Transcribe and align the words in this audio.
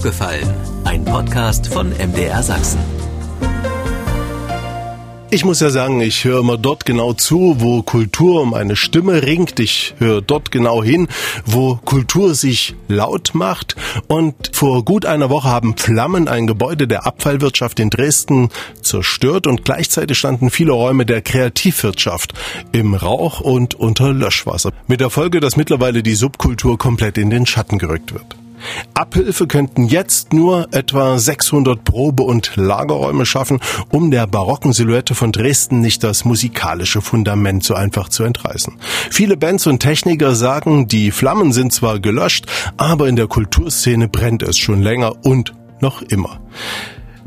aufgefallen? 0.00 0.48
Ein 0.84 1.04
Podcast 1.04 1.66
von 1.66 1.90
MDR 1.90 2.42
Sachsen. 2.42 2.78
Ich 5.30 5.44
muss 5.44 5.60
ja 5.60 5.68
sagen, 5.68 6.00
ich 6.00 6.24
höre 6.24 6.40
immer 6.40 6.56
dort 6.56 6.86
genau 6.86 7.12
zu, 7.12 7.56
wo 7.58 7.82
Kultur 7.82 8.40
um 8.40 8.54
eine 8.54 8.76
Stimme 8.76 9.22
ringt. 9.22 9.60
Ich 9.60 9.94
höre 9.98 10.22
dort 10.22 10.50
genau 10.50 10.82
hin, 10.82 11.06
wo 11.44 11.76
Kultur 11.84 12.34
sich 12.34 12.74
laut 12.88 13.32
macht. 13.34 13.76
Und 14.08 14.50
vor 14.54 14.86
gut 14.86 15.04
einer 15.04 15.28
Woche 15.28 15.48
haben 15.48 15.76
Flammen 15.76 16.28
ein 16.28 16.46
Gebäude 16.46 16.88
der 16.88 17.06
Abfallwirtschaft 17.06 17.78
in 17.78 17.90
Dresden 17.90 18.48
zerstört 18.80 19.46
und 19.46 19.66
gleichzeitig 19.66 20.16
standen 20.16 20.48
viele 20.48 20.72
Räume 20.72 21.04
der 21.04 21.20
Kreativwirtschaft 21.20 22.32
im 22.72 22.94
Rauch 22.94 23.40
und 23.40 23.74
unter 23.74 24.14
Löschwasser. 24.14 24.72
Mit 24.86 25.02
der 25.02 25.10
Folge, 25.10 25.40
dass 25.40 25.58
mittlerweile 25.58 26.02
die 26.02 26.14
Subkultur 26.14 26.78
komplett 26.78 27.18
in 27.18 27.28
den 27.28 27.44
Schatten 27.44 27.76
gerückt 27.76 28.14
wird. 28.14 28.39
Abhilfe 28.94 29.46
könnten 29.46 29.84
jetzt 29.84 30.32
nur 30.32 30.68
etwa 30.72 31.18
600 31.18 31.82
Probe- 31.84 32.22
und 32.22 32.52
Lagerräume 32.56 33.26
schaffen, 33.26 33.60
um 33.90 34.10
der 34.10 34.26
barocken 34.26 34.72
Silhouette 34.72 35.14
von 35.14 35.32
Dresden 35.32 35.80
nicht 35.80 36.04
das 36.04 36.24
musikalische 36.24 37.00
Fundament 37.00 37.64
so 37.64 37.74
einfach 37.74 38.08
zu 38.08 38.24
entreißen. 38.24 38.74
Viele 39.10 39.36
Bands 39.36 39.66
und 39.66 39.80
Techniker 39.80 40.34
sagen, 40.34 40.88
die 40.88 41.10
Flammen 41.10 41.52
sind 41.52 41.72
zwar 41.72 41.98
gelöscht, 42.00 42.46
aber 42.76 43.08
in 43.08 43.16
der 43.16 43.26
Kulturszene 43.26 44.08
brennt 44.08 44.42
es 44.42 44.58
schon 44.58 44.82
länger 44.82 45.24
und 45.24 45.52
noch 45.80 46.02
immer. 46.02 46.40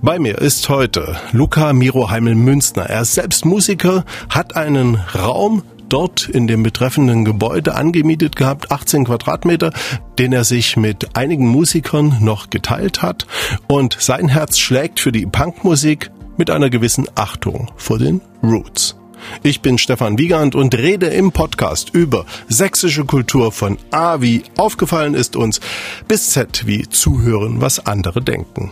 Bei 0.02 0.20
mir 0.20 0.38
ist 0.40 0.68
heute 0.68 1.16
Luca 1.32 1.72
Miro 1.72 2.10
Heimel-Münzner. 2.10 2.84
Er 2.84 3.04
ist 3.04 3.14
selbst 3.14 3.46
Musiker, 3.46 4.04
hat 4.30 4.58
einen 4.58 4.96
Raum 4.96 5.64
dort 5.94 6.28
in 6.28 6.48
dem 6.48 6.64
betreffenden 6.64 7.24
Gebäude 7.24 7.76
angemietet 7.76 8.36
gehabt, 8.36 8.72
18 8.72 9.06
Quadratmeter, 9.06 9.72
den 10.18 10.34
er 10.34 10.44
sich 10.44 10.76
mit 10.76 11.16
einigen 11.16 11.48
Musikern 11.48 12.18
noch 12.20 12.50
geteilt 12.50 13.04
hat. 13.04 13.28
Und 13.68 13.98
sein 14.00 14.28
Herz 14.28 14.58
schlägt 14.58 15.00
für 15.00 15.12
die 15.12 15.28
Punkmusik 15.28 16.10
mit 16.36 16.50
einer 16.50 16.72
gewissen 16.72 17.06
Achtung 17.14 17.72
vor 17.76 18.00
den 18.00 18.22
Roots. 18.42 18.96
Ich 19.44 19.62
bin 19.62 19.78
Stefan 19.78 20.18
Wiegand 20.18 20.56
und 20.56 20.76
rede 20.76 21.08
im 21.08 21.32
Podcast 21.32 21.92
über 21.92 22.26
sächsische 22.50 23.06
Kultur 23.06 23.52
von 23.52 23.78
A 23.92 24.20
wie 24.20 24.44
aufgefallen 24.58 25.14
ist 25.14 25.36
uns 25.36 25.62
bis 26.08 26.32
Z 26.32 26.66
wie 26.66 26.90
zuhören, 26.90 27.62
was 27.62 27.86
andere 27.86 28.22
denken. 28.22 28.72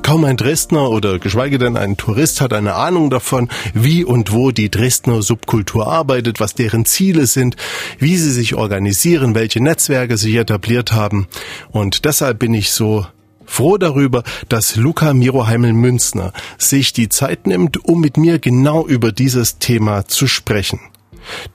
Kaum 0.00 0.24
ein 0.24 0.36
Dresdner 0.36 0.90
oder 0.90 1.18
geschweige 1.18 1.58
denn 1.58 1.76
ein 1.76 1.96
Tourist 1.96 2.40
hat 2.40 2.52
eine 2.52 2.74
Ahnung 2.74 3.10
davon, 3.10 3.48
wie 3.74 4.04
und 4.04 4.32
wo 4.32 4.50
die 4.50 4.70
Dresdner 4.70 5.22
Subkultur 5.22 5.86
arbeitet, 5.86 6.40
was 6.40 6.54
deren 6.54 6.84
Ziele 6.84 7.26
sind, 7.26 7.56
wie 7.98 8.16
sie 8.16 8.32
sich 8.32 8.54
organisieren, 8.54 9.34
welche 9.34 9.62
Netzwerke 9.62 10.16
sich 10.16 10.34
etabliert 10.34 10.92
haben. 10.92 11.26
Und 11.70 12.04
deshalb 12.04 12.38
bin 12.38 12.54
ich 12.54 12.72
so 12.72 13.06
froh 13.44 13.76
darüber, 13.76 14.22
dass 14.48 14.76
Luca 14.76 15.12
Miroheimel-Münzner 15.12 16.32
sich 16.58 16.92
die 16.92 17.08
Zeit 17.08 17.46
nimmt, 17.46 17.84
um 17.84 18.00
mit 18.00 18.16
mir 18.16 18.38
genau 18.38 18.86
über 18.86 19.12
dieses 19.12 19.58
Thema 19.58 20.06
zu 20.06 20.26
sprechen. 20.26 20.80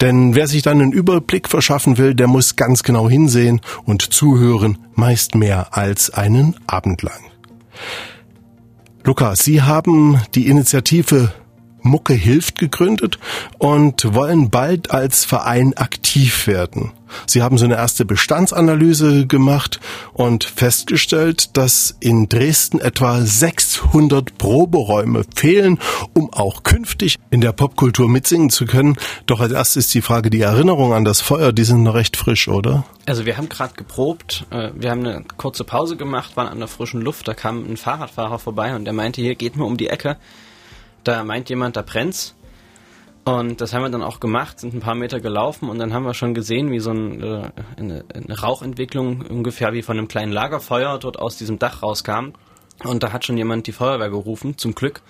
Denn 0.01 0.35
wer 0.35 0.47
sich 0.47 0.61
dann 0.61 0.81
einen 0.81 0.91
Überblick 0.91 1.49
verschaffen 1.49 1.97
will, 1.97 2.13
der 2.13 2.27
muss 2.27 2.55
ganz 2.55 2.83
genau 2.83 3.09
hinsehen 3.09 3.61
und 3.83 4.01
zuhören, 4.01 4.77
meist 4.95 5.35
mehr 5.35 5.75
als 5.75 6.09
einen 6.09 6.55
Abend 6.67 7.01
lang. 7.01 7.19
Luca, 9.07 9.37
Sie 9.37 9.61
haben 9.61 10.19
die 10.35 10.47
Initiative 10.47 11.31
Mucke 11.87 12.13
hilft 12.13 12.57
gegründet 12.57 13.19
und 13.57 14.13
wollen 14.13 14.49
bald 14.49 14.91
als 14.91 15.25
Verein 15.25 15.75
aktiv 15.75 16.47
werden. 16.47 16.91
Sie 17.25 17.41
haben 17.41 17.57
so 17.57 17.65
eine 17.65 17.75
erste 17.75 18.05
Bestandsanalyse 18.05 19.27
gemacht 19.27 19.79
und 20.13 20.43
festgestellt, 20.43 21.57
dass 21.57 21.95
in 21.99 22.29
Dresden 22.29 22.79
etwa 22.79 23.21
600 23.21 24.37
Proberäume 24.37 25.23
fehlen, 25.35 25.79
um 26.13 26.33
auch 26.33 26.63
künftig 26.63 27.17
in 27.29 27.41
der 27.41 27.51
Popkultur 27.51 28.09
mitsingen 28.09 28.49
zu 28.49 28.65
können. 28.65 28.97
Doch 29.25 29.39
als 29.39 29.51
erstes 29.51 29.87
ist 29.87 29.93
die 29.93 30.01
Frage, 30.01 30.29
die 30.29 30.41
Erinnerung 30.41 30.93
an 30.93 31.05
das 31.05 31.21
Feuer, 31.21 31.51
die 31.51 31.63
sind 31.63 31.83
noch 31.83 31.93
recht 31.93 32.17
frisch, 32.17 32.47
oder? 32.47 32.85
Also 33.05 33.25
wir 33.25 33.37
haben 33.37 33.49
gerade 33.49 33.73
geprobt, 33.75 34.45
äh, 34.49 34.71
wir 34.75 34.91
haben 34.91 35.05
eine 35.05 35.23
kurze 35.37 35.63
Pause 35.63 35.95
gemacht, 35.95 36.35
waren 36.35 36.47
an 36.47 36.59
der 36.59 36.67
frischen 36.67 37.01
Luft, 37.01 37.27
da 37.27 37.33
kam 37.33 37.63
ein 37.69 37.77
Fahrradfahrer 37.77 38.39
vorbei 38.39 38.75
und 38.75 38.85
der 38.85 38.93
meinte, 38.93 39.21
hier 39.21 39.35
geht 39.35 39.55
nur 39.55 39.67
um 39.67 39.77
die 39.77 39.87
Ecke 39.87 40.17
da 41.03 41.23
meint 41.23 41.49
jemand, 41.49 41.75
da 41.75 41.81
brennt's. 41.81 42.35
Und 43.25 43.59
das 43.59 43.73
haben 43.73 43.81
wir 43.81 43.89
dann 43.89 44.03
auch 44.03 44.21
gemacht, 44.21 44.61
sind 44.61 44.73
ein 44.73 44.79
paar 44.79 44.95
Meter 44.95 45.19
gelaufen 45.19 45.69
und 45.69 45.79
dann 45.79 45.93
haben 45.93 46.03
wir 46.03 46.13
schon 46.13 46.33
gesehen, 46.33 46.71
wie 46.71 46.79
so 46.79 46.91
ein, 46.91 47.21
äh, 47.21 47.51
eine, 47.75 48.05
eine 48.13 48.39
Rauchentwicklung 48.39 49.21
ungefähr 49.21 49.73
wie 49.73 49.81
von 49.81 49.97
einem 49.97 50.07
kleinen 50.07 50.31
Lagerfeuer 50.31 50.97
dort 50.97 51.19
aus 51.19 51.37
diesem 51.37 51.59
Dach 51.59 51.83
rauskam. 51.83 52.31
Und 52.85 53.03
da 53.03 53.11
hat 53.11 53.25
schon 53.25 53.37
jemand 53.37 53.67
die 53.67 53.73
Feuerwehr 53.73 54.09
gerufen, 54.09 54.57
zum 54.57 54.75
Glück. 54.75 55.01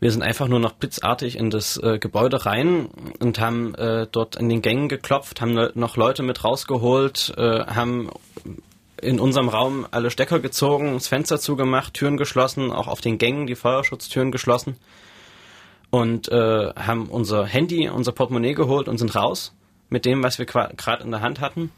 Wir 0.00 0.10
sind 0.10 0.22
einfach 0.22 0.48
nur 0.48 0.60
noch 0.60 0.72
blitzartig 0.72 1.38
in 1.38 1.50
das 1.50 1.76
äh, 1.76 1.98
Gebäude 1.98 2.46
rein 2.46 2.88
und 3.20 3.38
haben 3.38 3.74
äh, 3.76 4.06
dort 4.10 4.36
in 4.36 4.48
den 4.48 4.62
Gängen 4.62 4.88
geklopft, 4.88 5.40
haben 5.40 5.70
noch 5.74 5.96
Leute 5.96 6.22
mit 6.22 6.42
rausgeholt, 6.42 7.34
äh, 7.36 7.64
haben 7.66 8.10
in 9.00 9.20
unserem 9.20 9.48
Raum 9.48 9.86
alle 9.90 10.10
Stecker 10.10 10.40
gezogen, 10.40 10.94
das 10.94 11.08
Fenster 11.08 11.38
zugemacht, 11.40 11.94
Türen 11.94 12.16
geschlossen, 12.16 12.72
auch 12.72 12.88
auf 12.88 13.00
den 13.00 13.18
Gängen 13.18 13.46
die 13.46 13.54
Feuerschutztüren 13.54 14.32
geschlossen 14.32 14.76
und 15.90 16.28
äh, 16.28 16.72
haben 16.74 17.06
unser 17.08 17.46
Handy, 17.46 17.88
unser 17.88 18.12
Portemonnaie 18.12 18.54
geholt 18.54 18.88
und 18.88 18.98
sind 18.98 19.14
raus 19.14 19.54
mit 19.88 20.04
dem, 20.04 20.22
was 20.22 20.38
wir 20.38 20.46
gerade 20.46 21.02
in 21.02 21.10
der 21.10 21.20
Hand 21.20 21.40
hatten. 21.40 21.70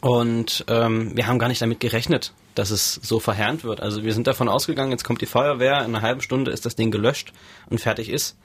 Und 0.00 0.64
ähm, 0.68 1.16
wir 1.16 1.28
haben 1.28 1.38
gar 1.38 1.48
nicht 1.48 1.62
damit 1.62 1.78
gerechnet, 1.78 2.32
dass 2.54 2.70
es 2.70 2.94
so 2.94 3.20
verheerend 3.20 3.62
wird. 3.62 3.80
Also 3.80 4.02
wir 4.02 4.12
sind 4.12 4.26
davon 4.26 4.48
ausgegangen, 4.48 4.90
jetzt 4.90 5.04
kommt 5.04 5.20
die 5.20 5.26
Feuerwehr, 5.26 5.78
in 5.78 5.94
einer 5.94 6.02
halben 6.02 6.20
Stunde 6.20 6.50
ist 6.50 6.66
das 6.66 6.74
Ding 6.74 6.90
gelöscht 6.90 7.32
und 7.70 7.80
fertig 7.80 8.08
ist. 8.08 8.36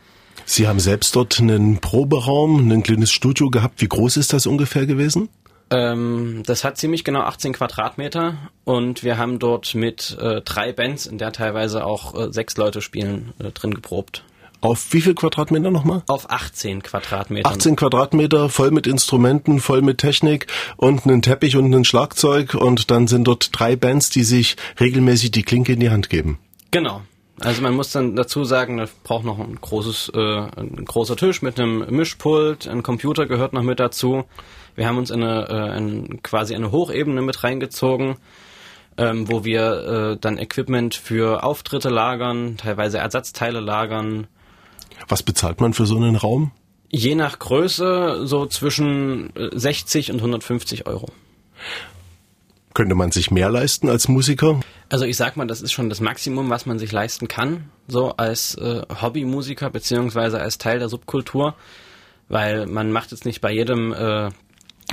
Sie 0.45 0.67
haben 0.67 0.79
selbst 0.79 1.15
dort 1.15 1.39
einen 1.39 1.79
Proberaum, 1.79 2.71
ein 2.71 2.83
kleines 2.83 3.11
Studio 3.11 3.49
gehabt. 3.49 3.81
Wie 3.81 3.87
groß 3.87 4.17
ist 4.17 4.33
das 4.33 4.45
ungefähr 4.45 4.85
gewesen? 4.85 5.29
Ähm, 5.69 6.43
das 6.45 6.63
hat 6.63 6.77
ziemlich 6.77 7.03
genau 7.03 7.21
18 7.21 7.53
Quadratmeter 7.53 8.37
und 8.63 9.03
wir 9.03 9.17
haben 9.17 9.39
dort 9.39 9.75
mit 9.75 10.17
äh, 10.19 10.41
drei 10.41 10.71
Bands, 10.71 11.05
in 11.05 11.17
der 11.17 11.31
teilweise 11.31 11.85
auch 11.85 12.15
äh, 12.15 12.31
sechs 12.31 12.57
Leute 12.57 12.81
spielen, 12.81 13.33
äh, 13.39 13.51
drin 13.51 13.73
geprobt. 13.73 14.23
Auf 14.63 14.93
wie 14.93 15.01
viel 15.01 15.13
Quadratmeter 15.13 15.71
nochmal? 15.71 16.03
Auf 16.07 16.29
18 16.29 16.83
Quadratmeter. 16.83 17.49
18 17.49 17.75
Quadratmeter, 17.75 18.47
voll 18.47 18.71
mit 18.71 18.87
Instrumenten, 18.87 19.59
voll 19.59 19.81
mit 19.81 19.97
Technik 19.97 20.47
und 20.77 21.05
einen 21.05 21.21
Teppich 21.21 21.57
und 21.57 21.73
ein 21.73 21.83
Schlagzeug 21.83 22.53
und 22.53 22.89
dann 22.89 23.07
sind 23.07 23.25
dort 23.25 23.49
drei 23.51 23.75
Bands, 23.75 24.09
die 24.09 24.23
sich 24.23 24.55
regelmäßig 24.79 25.31
die 25.31 25.43
Klinke 25.43 25.73
in 25.73 25.81
die 25.81 25.89
Hand 25.89 26.09
geben. 26.09 26.39
Genau. 26.71 27.01
Also 27.41 27.61
man 27.61 27.73
muss 27.73 27.91
dann 27.91 28.15
dazu 28.15 28.45
sagen, 28.45 28.77
da 28.77 28.85
braucht 29.03 29.25
noch 29.25 29.37
ein 29.37 29.59
großes, 29.59 30.13
äh, 30.15 30.19
ein 30.55 30.85
großer 30.85 31.17
Tisch 31.17 31.41
mit 31.41 31.59
einem 31.59 31.85
Mischpult, 31.89 32.65
ein 32.67 32.83
Computer 32.83 33.25
gehört 33.25 33.51
noch 33.51 33.63
mit 33.63 33.81
dazu. 33.81 34.23
Wir 34.75 34.87
haben 34.87 34.97
uns 34.97 35.09
in 35.09 35.23
eine, 35.23 35.77
äh, 35.77 36.17
quasi 36.23 36.55
eine 36.55 36.71
Hochebene 36.71 37.21
mit 37.21 37.43
reingezogen, 37.43 38.15
ähm, 38.97 39.29
wo 39.29 39.43
wir 39.43 40.13
äh, 40.13 40.17
dann 40.19 40.37
Equipment 40.37 40.95
für 40.95 41.43
Auftritte 41.43 41.89
lagern, 41.89 42.57
teilweise 42.57 42.97
Ersatzteile 42.97 43.59
lagern. 43.59 44.27
Was 45.07 45.23
bezahlt 45.23 45.61
man 45.61 45.73
für 45.73 45.85
so 45.85 45.97
einen 45.97 46.15
Raum? 46.15 46.51
Je 46.89 47.15
nach 47.15 47.39
Größe 47.39 48.27
so 48.27 48.45
zwischen 48.45 49.31
60 49.35 50.09
äh, 50.09 50.11
und 50.11 50.19
150 50.19 50.85
Euro. 50.85 51.07
Könnte 52.73 52.95
man 52.95 53.11
sich 53.11 53.29
mehr 53.29 53.49
leisten 53.51 53.89
als 53.89 54.07
Musiker? 54.07 54.59
Also 54.89 55.05
ich 55.05 55.17
sag 55.17 55.37
mal, 55.37 55.45
das 55.45 55.61
ist 55.61 55.71
schon 55.71 55.89
das 55.89 56.01
Maximum, 56.01 56.49
was 56.49 56.65
man 56.65 56.79
sich 56.79 56.91
leisten 56.91 57.27
kann, 57.27 57.69
so 57.87 58.13
als 58.13 58.55
äh, 58.55 58.81
Hobbymusiker 59.01 59.69
beziehungsweise 59.69 60.39
als 60.39 60.57
Teil 60.57 60.79
der 60.79 60.89
Subkultur, 60.89 61.55
weil 62.29 62.65
man 62.65 62.91
macht 62.91 63.11
jetzt 63.11 63.25
nicht 63.25 63.41
bei 63.41 63.51
jedem 63.51 63.93
äh, 63.93 64.29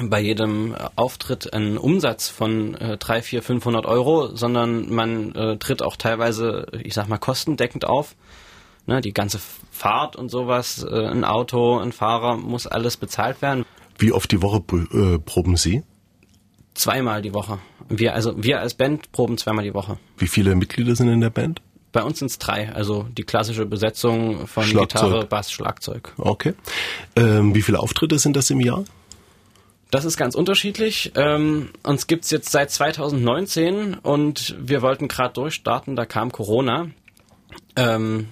bei 0.02 0.20
jedem 0.20 0.74
Auftritt 0.96 1.52
einen 1.52 1.76
Umsatz 1.76 2.28
von 2.28 2.74
äh, 2.74 2.96
3, 2.96 3.22
4, 3.22 3.42
500 3.42 3.86
Euro, 3.86 4.34
sondern 4.34 4.92
man 4.92 5.34
äh, 5.34 5.56
tritt 5.58 5.82
auch 5.82 5.96
teilweise, 5.96 6.66
ich 6.82 6.94
sag 6.94 7.08
mal, 7.08 7.18
kostendeckend 7.18 7.84
auf. 7.84 8.14
Ne, 8.86 9.00
die 9.02 9.12
ganze 9.12 9.38
Fahrt 9.70 10.16
und 10.16 10.30
sowas, 10.30 10.82
äh, 10.82 11.06
ein 11.06 11.24
Auto, 11.24 11.78
ein 11.78 11.92
Fahrer, 11.92 12.36
muss 12.36 12.66
alles 12.66 12.96
bezahlt 12.96 13.42
werden. 13.42 13.64
Wie 13.98 14.12
oft 14.12 14.32
die 14.32 14.40
Woche 14.40 14.62
äh, 14.92 15.18
proben 15.18 15.56
Sie? 15.56 15.82
Zweimal 16.74 17.20
die 17.20 17.34
Woche. 17.34 17.58
Wir, 17.88 18.14
also 18.14 18.42
wir 18.42 18.60
als 18.60 18.74
Band 18.74 19.12
proben 19.12 19.36
zweimal 19.36 19.64
die 19.64 19.74
Woche. 19.74 19.98
Wie 20.16 20.28
viele 20.28 20.54
Mitglieder 20.54 20.96
sind 20.96 21.08
in 21.08 21.20
der 21.20 21.30
Band? 21.30 21.60
Bei 21.92 22.02
uns 22.02 22.20
sind 22.20 22.30
es 22.30 22.38
drei, 22.38 22.72
also 22.72 23.06
die 23.18 23.24
klassische 23.24 23.66
Besetzung 23.66 24.46
von 24.46 24.64
Gitarre, 24.64 25.26
Bass, 25.26 25.50
Schlagzeug. 25.50 26.14
Okay. 26.16 26.54
Ähm, 27.16 27.54
wie 27.54 27.62
viele 27.62 27.80
Auftritte 27.80 28.18
sind 28.18 28.36
das 28.36 28.48
im 28.50 28.60
Jahr? 28.60 28.84
Das 29.90 30.04
ist 30.04 30.16
ganz 30.16 30.34
unterschiedlich. 30.34 31.12
Ähm, 31.16 31.70
uns 31.82 32.06
gibt's 32.06 32.30
jetzt 32.30 32.50
seit 32.50 32.70
2019 32.70 33.94
und 33.94 34.54
wir 34.60 34.82
wollten 34.82 35.08
gerade 35.08 35.34
durchstarten, 35.34 35.96
da 35.96 36.06
kam 36.06 36.30
Corona. 36.30 36.90
Ähm, 37.74 38.28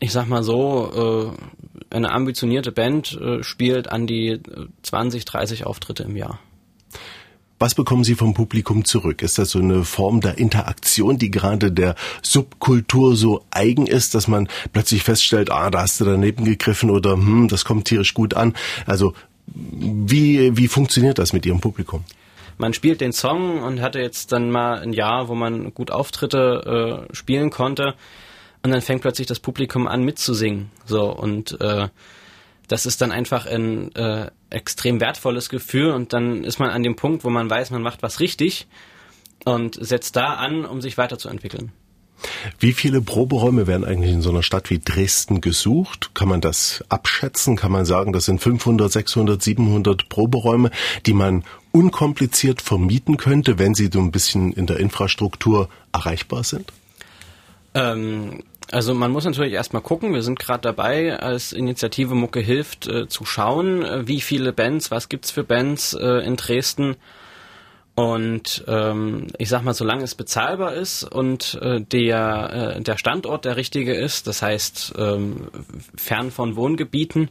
ich 0.00 0.12
sag 0.12 0.26
mal 0.26 0.42
so, 0.42 1.32
äh, 1.32 1.94
eine 1.94 2.12
ambitionierte 2.12 2.72
Band 2.72 3.18
äh, 3.20 3.42
spielt 3.42 3.90
an 3.90 4.06
die 4.06 4.40
20, 4.82 5.24
30 5.24 5.64
Auftritte 5.64 6.02
im 6.02 6.16
Jahr. 6.16 6.38
Was 7.58 7.76
bekommen 7.76 8.02
Sie 8.02 8.16
vom 8.16 8.34
Publikum 8.34 8.84
zurück? 8.84 9.22
Ist 9.22 9.38
das 9.38 9.50
so 9.50 9.60
eine 9.60 9.84
Form 9.84 10.20
der 10.20 10.36
Interaktion, 10.36 11.16
die 11.16 11.30
gerade 11.30 11.70
der 11.70 11.94
Subkultur 12.20 13.14
so 13.14 13.44
eigen 13.52 13.86
ist, 13.86 14.16
dass 14.16 14.26
man 14.26 14.48
plötzlich 14.72 15.04
feststellt, 15.04 15.52
ah, 15.52 15.70
da 15.70 15.82
hast 15.82 16.00
du 16.00 16.04
daneben 16.04 16.44
gegriffen 16.44 16.90
oder 16.90 17.12
hm, 17.12 17.46
das 17.46 17.64
kommt 17.64 17.86
tierisch 17.86 18.14
gut 18.14 18.34
an? 18.34 18.54
Also 18.84 19.14
wie, 19.46 20.56
wie 20.56 20.68
funktioniert 20.68 21.18
das 21.18 21.32
mit 21.32 21.46
Ihrem 21.46 21.60
Publikum? 21.60 22.04
man 22.58 22.74
spielt 22.74 23.00
den 23.00 23.12
Song 23.12 23.62
und 23.62 23.80
hatte 23.80 23.98
jetzt 23.98 24.32
dann 24.32 24.50
mal 24.50 24.78
ein 24.78 24.92
Jahr, 24.92 25.28
wo 25.28 25.34
man 25.34 25.74
gut 25.74 25.90
Auftritte 25.90 27.08
äh, 27.10 27.14
spielen 27.14 27.50
konnte 27.50 27.94
und 28.62 28.70
dann 28.70 28.80
fängt 28.80 29.02
plötzlich 29.02 29.26
das 29.26 29.40
Publikum 29.40 29.88
an 29.88 30.04
mitzusingen. 30.04 30.70
So 30.84 31.12
und 31.12 31.60
äh, 31.60 31.88
das 32.68 32.86
ist 32.86 33.00
dann 33.02 33.12
einfach 33.12 33.46
ein 33.46 33.94
äh, 33.96 34.30
extrem 34.50 35.00
wertvolles 35.00 35.48
Gefühl 35.48 35.90
und 35.90 36.12
dann 36.12 36.44
ist 36.44 36.58
man 36.58 36.70
an 36.70 36.82
dem 36.82 36.96
Punkt, 36.96 37.24
wo 37.24 37.30
man 37.30 37.50
weiß, 37.50 37.70
man 37.70 37.82
macht 37.82 38.02
was 38.02 38.20
richtig 38.20 38.66
und 39.44 39.76
setzt 39.84 40.16
da 40.16 40.34
an, 40.34 40.64
um 40.64 40.80
sich 40.80 40.96
weiterzuentwickeln. 40.96 41.72
Wie 42.58 42.72
viele 42.72 43.00
Proberäume 43.00 43.66
werden 43.66 43.84
eigentlich 43.84 44.12
in 44.12 44.22
so 44.22 44.30
einer 44.30 44.42
Stadt 44.42 44.70
wie 44.70 44.78
Dresden 44.78 45.40
gesucht? 45.40 46.14
Kann 46.14 46.28
man 46.28 46.40
das 46.40 46.84
abschätzen? 46.88 47.56
Kann 47.56 47.72
man 47.72 47.84
sagen, 47.84 48.12
das 48.12 48.24
sind 48.24 48.40
500, 48.40 48.90
600, 48.90 49.42
700 49.42 50.08
Proberäume, 50.08 50.70
die 51.06 51.14
man 51.14 51.44
unkompliziert 51.72 52.62
vermieten 52.62 53.16
könnte, 53.16 53.58
wenn 53.58 53.74
sie 53.74 53.90
so 53.92 54.00
ein 54.00 54.12
bisschen 54.12 54.52
in 54.52 54.66
der 54.66 54.78
Infrastruktur 54.78 55.68
erreichbar 55.92 56.44
sind? 56.44 56.72
Ähm, 57.74 58.42
also 58.70 58.94
man 58.94 59.10
muss 59.10 59.24
natürlich 59.24 59.52
erstmal 59.52 59.82
gucken, 59.82 60.14
wir 60.14 60.22
sind 60.22 60.38
gerade 60.38 60.62
dabei, 60.62 61.18
als 61.18 61.52
Initiative 61.52 62.14
Mucke 62.14 62.40
hilft, 62.40 62.86
äh, 62.86 63.08
zu 63.08 63.24
schauen, 63.24 63.82
äh, 63.82 64.08
wie 64.08 64.20
viele 64.20 64.52
Bands, 64.52 64.90
was 64.90 65.08
gibt's 65.08 65.30
für 65.30 65.44
Bands 65.44 65.94
äh, 65.94 66.24
in 66.24 66.36
Dresden 66.36 66.96
und 67.94 68.64
ähm, 68.68 69.26
ich 69.38 69.48
sag 69.48 69.62
mal, 69.62 69.74
solange 69.74 70.04
es 70.04 70.14
bezahlbar 70.14 70.74
ist 70.74 71.04
und 71.04 71.58
äh, 71.60 71.80
der, 71.80 72.76
äh, 72.76 72.80
der 72.80 72.96
Standort 72.96 73.44
der 73.44 73.56
richtige 73.56 73.94
ist, 73.94 74.26
das 74.26 74.40
heißt 74.40 74.94
ähm, 74.96 75.48
fern 75.96 76.30
von 76.30 76.56
Wohngebieten, 76.56 77.30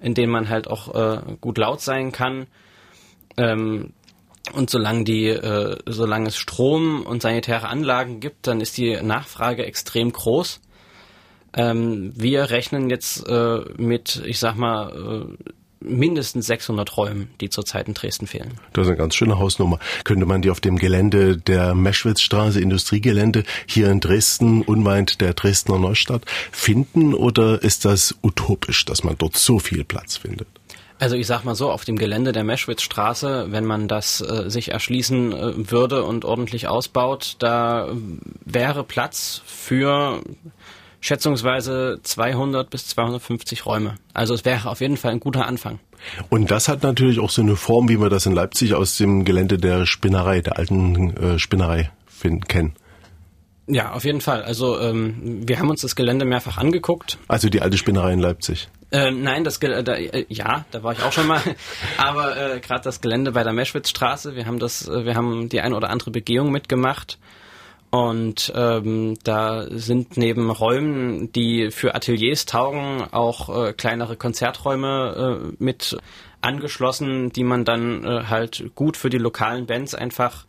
in 0.00 0.14
denen 0.14 0.32
man 0.32 0.48
halt 0.48 0.66
auch 0.66 0.94
äh, 0.94 1.36
gut 1.40 1.58
laut 1.58 1.80
sein 1.80 2.10
kann, 2.10 2.46
ähm, 3.36 3.92
und 4.52 4.70
solange 4.70 5.04
die, 5.04 5.28
äh, 5.28 5.78
solange 5.86 6.28
es 6.28 6.36
Strom 6.36 7.06
und 7.06 7.22
sanitäre 7.22 7.68
Anlagen 7.68 8.20
gibt, 8.20 8.46
dann 8.46 8.60
ist 8.60 8.76
die 8.76 9.00
Nachfrage 9.00 9.64
extrem 9.64 10.12
groß. 10.12 10.60
Ähm, 11.54 12.12
wir 12.16 12.50
rechnen 12.50 12.90
jetzt 12.90 13.26
äh, 13.28 13.60
mit, 13.76 14.22
ich 14.26 14.38
sag 14.38 14.56
mal, 14.56 15.36
äh, 15.38 15.52
mindestens 15.84 16.46
600 16.46 16.96
Räumen, 16.96 17.30
die 17.40 17.50
zurzeit 17.50 17.88
in 17.88 17.94
Dresden 17.94 18.26
fehlen. 18.26 18.52
Das 18.72 18.86
ist 18.86 18.88
eine 18.88 18.98
ganz 18.98 19.14
schöne 19.14 19.38
Hausnummer. 19.38 19.78
Könnte 20.04 20.26
man 20.26 20.42
die 20.42 20.50
auf 20.50 20.60
dem 20.60 20.78
Gelände 20.78 21.36
der 21.36 21.74
Meschwitzstraße, 21.74 22.60
Industriegelände, 22.60 23.44
hier 23.66 23.90
in 23.90 24.00
Dresden, 24.00 24.62
unweit 24.62 25.20
der 25.20 25.34
Dresdner 25.34 25.78
Neustadt, 25.78 26.22
finden 26.50 27.14
oder 27.14 27.62
ist 27.62 27.84
das 27.84 28.16
utopisch, 28.22 28.84
dass 28.84 29.04
man 29.04 29.16
dort 29.18 29.36
so 29.36 29.58
viel 29.58 29.84
Platz 29.84 30.16
findet? 30.16 30.48
Also 31.02 31.16
ich 31.16 31.26
sag 31.26 31.42
mal 31.42 31.56
so, 31.56 31.68
auf 31.68 31.84
dem 31.84 31.98
Gelände 31.98 32.30
der 32.30 32.44
Meschwitzstraße, 32.44 33.46
wenn 33.50 33.64
man 33.64 33.88
das 33.88 34.20
äh, 34.20 34.48
sich 34.48 34.70
erschließen 34.70 35.32
äh, 35.32 35.70
würde 35.72 36.04
und 36.04 36.24
ordentlich 36.24 36.68
ausbaut, 36.68 37.34
da 37.40 37.88
äh, 37.88 37.94
wäre 38.44 38.84
Platz 38.84 39.42
für 39.44 40.22
schätzungsweise 41.02 41.98
200 42.02 42.70
bis 42.70 42.86
250 42.86 43.66
Räume. 43.66 43.96
Also 44.14 44.32
es 44.32 44.46
wäre 44.46 44.70
auf 44.70 44.80
jeden 44.80 44.96
Fall 44.96 45.12
ein 45.12 45.20
guter 45.20 45.46
Anfang. 45.46 45.80
Und 46.30 46.50
das 46.50 46.68
hat 46.68 46.82
natürlich 46.82 47.20
auch 47.20 47.30
so 47.30 47.42
eine 47.42 47.56
Form, 47.56 47.88
wie 47.88 48.00
wir 48.00 48.08
das 48.08 48.24
in 48.24 48.32
Leipzig 48.32 48.74
aus 48.74 48.96
dem 48.96 49.24
Gelände 49.24 49.58
der 49.58 49.84
Spinnerei, 49.84 50.40
der 50.40 50.58
alten 50.58 51.16
äh, 51.16 51.38
Spinnerei 51.38 51.90
finden, 52.06 52.44
kennen. 52.44 52.74
Ja, 53.66 53.92
auf 53.92 54.04
jeden 54.04 54.20
Fall. 54.20 54.42
Also 54.42 54.80
ähm, 54.80 55.42
wir 55.46 55.58
haben 55.58 55.70
uns 55.70 55.82
das 55.82 55.96
Gelände 55.96 56.24
mehrfach 56.24 56.56
angeguckt. 56.56 57.18
Also 57.28 57.48
die 57.48 57.60
alte 57.60 57.76
Spinnerei 57.76 58.12
in 58.12 58.20
Leipzig. 58.20 58.68
Ähm, 58.92 59.22
nein, 59.22 59.42
das 59.42 59.58
äh, 59.58 59.82
da, 59.82 59.94
äh, 59.94 60.26
ja, 60.28 60.64
da 60.70 60.82
war 60.82 60.92
ich 60.92 61.02
auch 61.02 61.12
schon 61.12 61.26
mal. 61.26 61.40
Aber 61.96 62.36
äh, 62.36 62.60
gerade 62.60 62.82
das 62.82 63.00
Gelände 63.00 63.32
bei 63.32 63.42
der 63.42 63.52
Meschwitzstraße, 63.52 64.36
wir 64.36 64.46
haben 64.46 64.58
das, 64.58 64.86
äh, 64.86 65.04
wir 65.04 65.14
haben 65.14 65.48
die 65.48 65.60
eine 65.60 65.76
oder 65.76 65.90
andere 65.90 66.10
Begehung 66.10 66.52
mitgemacht 66.52 67.18
und 67.92 68.50
ähm, 68.56 69.18
da 69.22 69.66
sind 69.68 70.16
neben 70.16 70.50
Räumen, 70.50 71.30
die 71.32 71.70
für 71.70 71.94
Ateliers 71.94 72.46
taugen, 72.46 73.04
auch 73.12 73.66
äh, 73.66 73.74
kleinere 73.74 74.16
Konzerträume 74.16 75.42
äh, 75.42 75.56
mit 75.62 75.98
angeschlossen, 76.40 77.32
die 77.32 77.44
man 77.44 77.66
dann 77.66 78.02
äh, 78.02 78.24
halt 78.30 78.74
gut 78.74 78.96
für 78.96 79.10
die 79.10 79.18
lokalen 79.18 79.66
Bands 79.66 79.94
einfach 79.94 80.46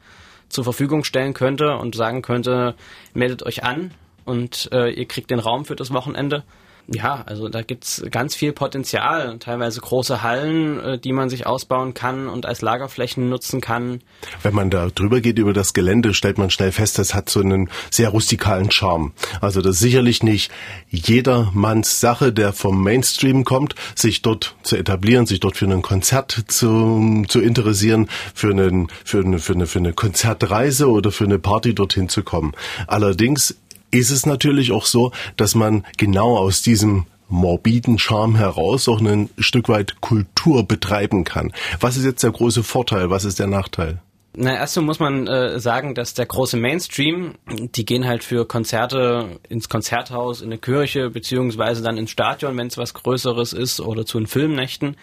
zur 0.47 0.63
Verfügung 0.63 1.03
stellen 1.03 1.33
könnte 1.33 1.75
und 1.75 1.95
sagen 1.95 2.21
könnte, 2.21 2.75
meldet 3.13 3.43
euch 3.43 3.65
an 3.65 3.91
und 4.23 4.69
äh, 4.71 4.91
ihr 4.91 5.05
kriegt 5.05 5.29
den 5.29 5.39
Raum 5.39 5.65
für 5.65 5.75
das 5.75 5.91
Wochenende 5.91 6.45
ja, 6.87 7.23
also 7.25 7.47
da 7.47 7.61
gibt's 7.61 8.03
ganz 8.11 8.35
viel 8.35 8.51
Potenzial, 8.51 9.37
teilweise 9.39 9.79
große 9.79 10.21
Hallen, 10.21 10.79
äh, 10.79 10.99
die 10.99 11.13
man 11.13 11.29
sich 11.29 11.45
ausbauen 11.45 11.93
kann 11.93 12.27
und 12.27 12.45
als 12.45 12.61
Lagerflächen 12.61 13.29
nutzen 13.29 13.61
kann. 13.61 14.01
Wenn 14.41 14.53
man 14.53 14.69
da 14.69 14.87
drüber 14.87 15.21
geht 15.21 15.39
über 15.39 15.53
das 15.53 15.73
Gelände, 15.73 16.13
stellt 16.13 16.37
man 16.37 16.49
schnell 16.49 16.71
fest, 16.71 16.99
das 16.99 17.13
hat 17.13 17.29
so 17.29 17.39
einen 17.39 17.69
sehr 17.89 18.09
rustikalen 18.09 18.69
Charme. 18.69 19.13
Also 19.39 19.61
das 19.61 19.75
ist 19.75 19.81
sicherlich 19.81 20.23
nicht 20.23 20.51
jedermanns 20.89 22.01
Sache, 22.01 22.33
der 22.33 22.51
vom 22.51 22.83
Mainstream 22.83 23.45
kommt, 23.45 23.75
sich 23.95 24.21
dort 24.21 24.55
zu 24.63 24.75
etablieren, 24.75 25.25
sich 25.25 25.39
dort 25.39 25.55
für 25.55 25.65
ein 25.65 25.81
Konzert 25.81 26.43
zu, 26.47 27.23
zu 27.29 27.39
interessieren, 27.39 28.09
für, 28.33 28.49
einen, 28.49 28.89
für, 29.05 29.19
eine, 29.19 29.39
für, 29.39 29.53
eine, 29.53 29.67
für 29.67 29.79
eine 29.79 29.93
Konzertreise 29.93 30.89
oder 30.89 31.11
für 31.11 31.23
eine 31.23 31.39
Party 31.39 31.73
dorthin 31.73 32.09
zu 32.09 32.23
kommen. 32.23 32.53
Allerdings 32.87 33.55
ist 33.93 34.09
es 34.09 34.25
natürlich 34.25 34.71
auch 34.71 34.85
so, 34.85 35.11
dass 35.37 35.55
man 35.55 35.85
genau 35.97 36.37
aus 36.37 36.61
diesem 36.61 37.05
morbiden 37.29 37.99
Charme 37.99 38.35
heraus 38.35 38.87
auch 38.87 38.99
ein 38.99 39.29
Stück 39.37 39.69
weit 39.69 40.01
Kultur 40.01 40.67
betreiben 40.67 41.23
kann. 41.23 41.51
Was 41.79 41.97
ist 41.97 42.05
jetzt 42.05 42.23
der 42.23 42.31
große 42.31 42.63
Vorteil? 42.63 43.09
Was 43.09 43.25
ist 43.25 43.39
der 43.39 43.47
Nachteil? 43.47 44.01
Na, 44.35 44.55
erst 44.55 44.79
muss 44.81 44.99
man 44.99 45.27
äh, 45.27 45.59
sagen, 45.59 45.93
dass 45.93 46.15
der 46.15 46.25
große 46.25 46.57
Mainstream, 46.57 47.35
die 47.47 47.85
gehen 47.85 48.07
halt 48.07 48.23
für 48.23 48.47
Konzerte 48.47 49.39
ins 49.47 49.69
Konzerthaus, 49.69 50.41
in 50.41 50.47
eine 50.47 50.57
Kirche, 50.57 51.11
beziehungsweise 51.11 51.83
dann 51.83 51.97
ins 51.97 52.09
Stadion, 52.09 52.57
wenn 52.57 52.67
es 52.67 52.77
was 52.77 52.95
Größeres 52.95 53.53
ist, 53.53 53.79
oder 53.79 54.07
zu 54.07 54.17
den 54.17 54.25
Filmnächten. 54.25 54.97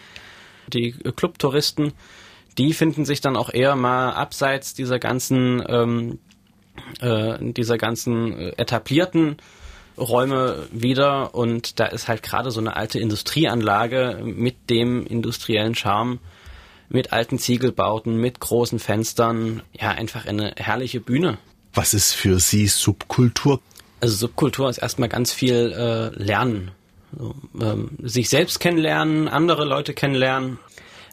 Die 0.67 0.93
Clubtouristen, 0.93 1.93
die 2.59 2.73
finden 2.73 3.05
sich 3.05 3.21
dann 3.21 3.37
auch 3.37 3.53
eher 3.53 3.77
mal 3.77 4.11
abseits 4.11 4.75
dieser 4.75 4.99
ganzen 4.99 5.63
ähm, 5.69 6.13
äh, 6.13 6.30
dieser 7.41 7.79
ganzen 7.79 8.33
äh, 8.39 8.53
etablierten 8.57 9.37
Räume 9.99 10.69
wieder 10.73 11.35
und 11.35 11.79
da 11.79 11.87
ist 11.87 12.09
halt 12.09 12.23
gerade 12.23 12.51
so 12.51 12.61
eine 12.61 12.77
alte 12.77 12.99
Industrieanlage 12.99 14.21
mit 14.25 14.71
dem 14.71 15.07
industriellen 15.07 15.75
Charme, 15.75 16.19
mit 16.89 17.13
alten 17.13 17.39
Ziegelbauten, 17.39 18.17
mit 18.17 18.41
großen 18.41 18.79
Fenstern, 18.79 19.63
ja, 19.79 19.91
einfach 19.91 20.27
eine 20.27 20.55
herrliche 20.57 21.01
Bühne. 21.01 21.39
Was 21.75 21.95
ist 21.95 22.13
für 22.15 22.41
Sie 22.41 22.67
Subkultur? 22.67 23.61
Also 24.01 24.17
Subkultur 24.17 24.69
ist 24.71 24.79
erstmal 24.79 25.09
ganz 25.09 25.33
viel 25.33 25.73
äh, 25.73 26.23
Lernen. 26.23 26.73
So, 27.17 27.35
ähm, 27.61 27.91
sich 28.03 28.29
selbst 28.29 28.61
kennenlernen, 28.61 29.29
andere 29.29 29.65
Leute 29.65 29.95
kennenlernen, 29.95 30.59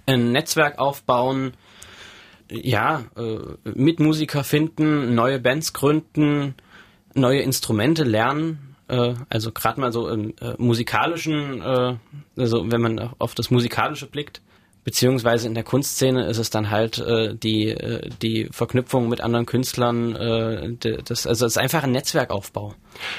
ein 0.06 0.32
Netzwerk 0.32 0.80
aufbauen, 0.80 1.54
ja, 2.50 3.06
äh, 3.16 3.70
Mitmusiker 3.74 4.44
finden, 4.44 5.16
neue 5.16 5.39
Bands 5.39 5.74
gründen, 5.74 6.56
neue 7.13 7.42
Instrumente 7.42 8.04
lernen. 8.04 8.75
Äh, 8.88 9.16
also 9.30 9.51
gerade 9.51 9.80
mal 9.82 9.92
so 9.92 10.10
im 10.10 10.34
äh, 10.39 10.54
musikalischen, 10.58 11.62
äh, 11.62 11.96
also 12.38 12.72
wenn 12.72 12.82
man 12.82 13.00
auf 13.20 13.36
das 13.36 13.51
Musikalische 13.51 14.08
blickt, 14.08 14.42
beziehungsweise 14.88 15.48
in 15.48 15.53
der 15.53 15.65
Kunstszene 15.65 16.27
ist 16.27 16.38
es 16.38 16.50
dann 16.50 16.70
halt 16.70 16.98
äh, 17.00 17.36
die, 17.36 17.67
äh, 17.67 18.10
die 18.22 18.48
Verknüpfung 18.51 19.10
mit 19.10 19.20
anderen 19.20 19.46
Künstlern, 19.46 20.15
äh, 20.15 21.01
das, 21.03 21.27
also 21.27 21.46
es 21.46 21.51
ist 21.51 21.58
einfach 21.58 21.84
ein 21.84 21.91
Netzwerkaufbau. 21.91 22.74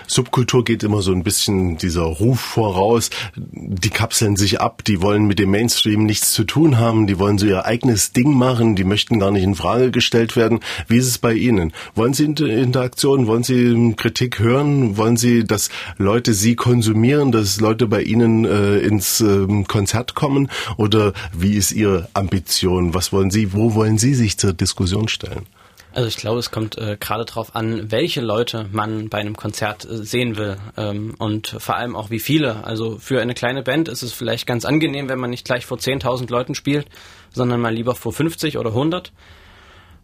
Subkultur 0.07 0.65
geht 0.65 0.83
immer 0.83 1.03
so 1.03 1.13
ein 1.13 1.23
bisschen 1.23 1.77
dieser 1.77 2.03
Ruf 2.03 2.41
voraus, 2.41 3.11
die 3.37 3.91
kapseln 3.91 4.37
sich 4.37 4.61
ab, 4.61 4.83
die 4.85 5.03
wollen 5.03 5.27
mit 5.27 5.39
dem 5.39 5.51
Mainstream 5.51 6.05
nichts 6.05 6.33
zu 6.33 6.45
tun 6.45 6.79
haben, 6.79 7.07
die 7.07 7.19
wollen 7.19 7.39
so 7.39 7.47
ihr 7.47 7.65
eigenes 7.65 8.13
Ding 8.13 8.35
machen, 8.35 8.75
die 8.75 8.85
möchten 8.85 9.21
gar 9.21 9.31
nicht 9.31 9.45
in 9.45 9.55
Frage 9.55 9.91
gestellt 9.91 10.37
werden. 10.37 10.61
Wie 10.89 10.97
ist 10.97 11.07
es 11.07 11.19
bei 11.19 11.35
Ihnen? 11.35 11.73
Wollen 11.95 12.15
Sie 12.15 12.25
Interaktion, 12.25 13.27
wollen 13.27 13.43
Sie 13.43 13.95
Kritik 13.97 14.39
hören, 14.39 14.97
wollen 14.97 15.17
Sie, 15.17 15.45
dass 15.45 15.69
Leute 15.99 16.33
Sie 16.33 16.57
konsumieren, 16.57 17.31
dass 17.31 17.61
Leute 17.61 17.87
bei 17.87 18.03
Ihnen 18.03 18.45
äh, 18.45 18.79
ins 18.79 19.21
äh, 19.21 19.47
Konzert 19.65 20.15
kommen 20.15 20.51
oder 20.77 21.13
wie 21.33 21.58
ist 21.59 21.73
Ihre 21.73 22.09
Ambition? 22.15 22.95
Was 22.95 23.13
wollen 23.13 23.31
Sie, 23.31 23.53
wo 23.53 23.75
wollen 23.75 23.99
Sie 23.99 24.15
sich 24.15 24.39
zur 24.39 24.55
Diskussion 24.55 25.09
stellen? 25.09 25.47
Also 25.93 26.07
ich 26.09 26.17
glaube, 26.17 26.39
es 26.39 26.51
kommt 26.51 26.79
äh, 26.79 26.97
gerade 27.01 27.25
darauf 27.25 27.57
an, 27.57 27.91
welche 27.91 28.21
Leute 28.21 28.67
man 28.71 29.09
bei 29.09 29.19
einem 29.19 29.37
Konzert 29.37 29.85
äh, 29.85 29.97
sehen 29.97 30.37
will 30.37 30.57
ähm, 30.77 31.15
und 31.19 31.49
vor 31.59 31.77
allem 31.77 31.97
auch 31.97 32.11
wie 32.11 32.21
viele. 32.21 32.65
Also 32.65 32.99
für 32.99 33.21
eine 33.21 33.35
kleine 33.35 33.63
Band 33.63 33.89
ist 33.89 34.03
es 34.03 34.13
vielleicht 34.13 34.47
ganz 34.47 34.65
angenehm, 34.65 35.09
wenn 35.09 35.19
man 35.19 35.31
nicht 35.31 35.45
gleich 35.45 35.67
vor 35.67 35.79
10.000 35.79 36.31
Leuten 36.31 36.55
spielt, 36.55 36.87
sondern 37.31 37.61
mal 37.61 37.75
lieber 37.75 37.95
vor 37.95 38.13
50 38.13 38.59
oder 38.59 38.71
100. 38.71 39.13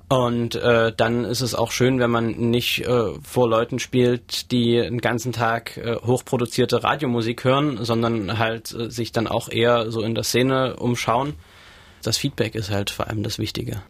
Und 0.08 0.54
äh, 0.54 0.92
dann 0.94 1.24
ist 1.24 1.40
es 1.40 1.54
auch 1.54 1.72
schön, 1.72 1.98
wenn 1.98 2.10
man 2.10 2.32
nicht 2.50 2.86
äh, 2.86 3.14
vor 3.22 3.48
Leuten 3.48 3.78
spielt, 3.78 4.50
die 4.52 4.74
den 4.74 5.00
ganzen 5.00 5.32
Tag 5.32 5.78
äh, 5.78 5.96
hochproduzierte 5.96 6.84
Radiomusik 6.84 7.44
hören, 7.44 7.84
sondern 7.84 8.38
halt 8.38 8.72
äh, 8.72 8.90
sich 8.90 9.12
dann 9.12 9.26
auch 9.26 9.48
eher 9.48 9.90
so 9.90 10.02
in 10.02 10.14
der 10.14 10.24
Szene 10.24 10.76
umschauen. 10.76 11.34
Das 12.02 12.18
Feedback 12.18 12.54
ist 12.54 12.70
halt 12.70 12.90
vor 12.90 13.08
allem 13.08 13.22
das 13.22 13.38
Wichtige. 13.38 13.82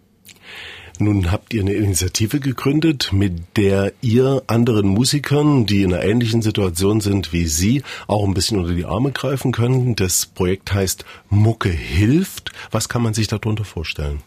Nun 1.01 1.33
habt 1.33 1.53
ihr 1.53 1.63
eine 1.63 1.73
Initiative 1.73 2.39
gegründet, 2.39 3.13
mit 3.13 3.57
der 3.57 3.93
ihr 4.01 4.45
anderen 4.47 4.87
Musikern, 4.87 5.67
die 5.67 5.83
in 5.83 5.93
einer 5.93 6.05
ähnlichen 6.05 6.41
Situation 6.41 7.01
sind 7.01 7.33
wie 7.33 7.47
Sie, 7.47 7.83
auch 8.07 8.25
ein 8.25 8.35
bisschen 8.35 8.61
unter 8.61 8.75
die 8.75 8.85
Arme 8.85 9.11
greifen 9.11 9.51
können. 9.51 9.97
Das 9.97 10.27
Projekt 10.27 10.73
heißt 10.73 11.05
Mucke 11.29 11.71
hilft. 11.71 12.53
Was 12.71 12.89
kann 12.89 13.03
man 13.03 13.13
sich 13.13 13.27
darunter 13.27 13.65
vorstellen? 13.65 14.23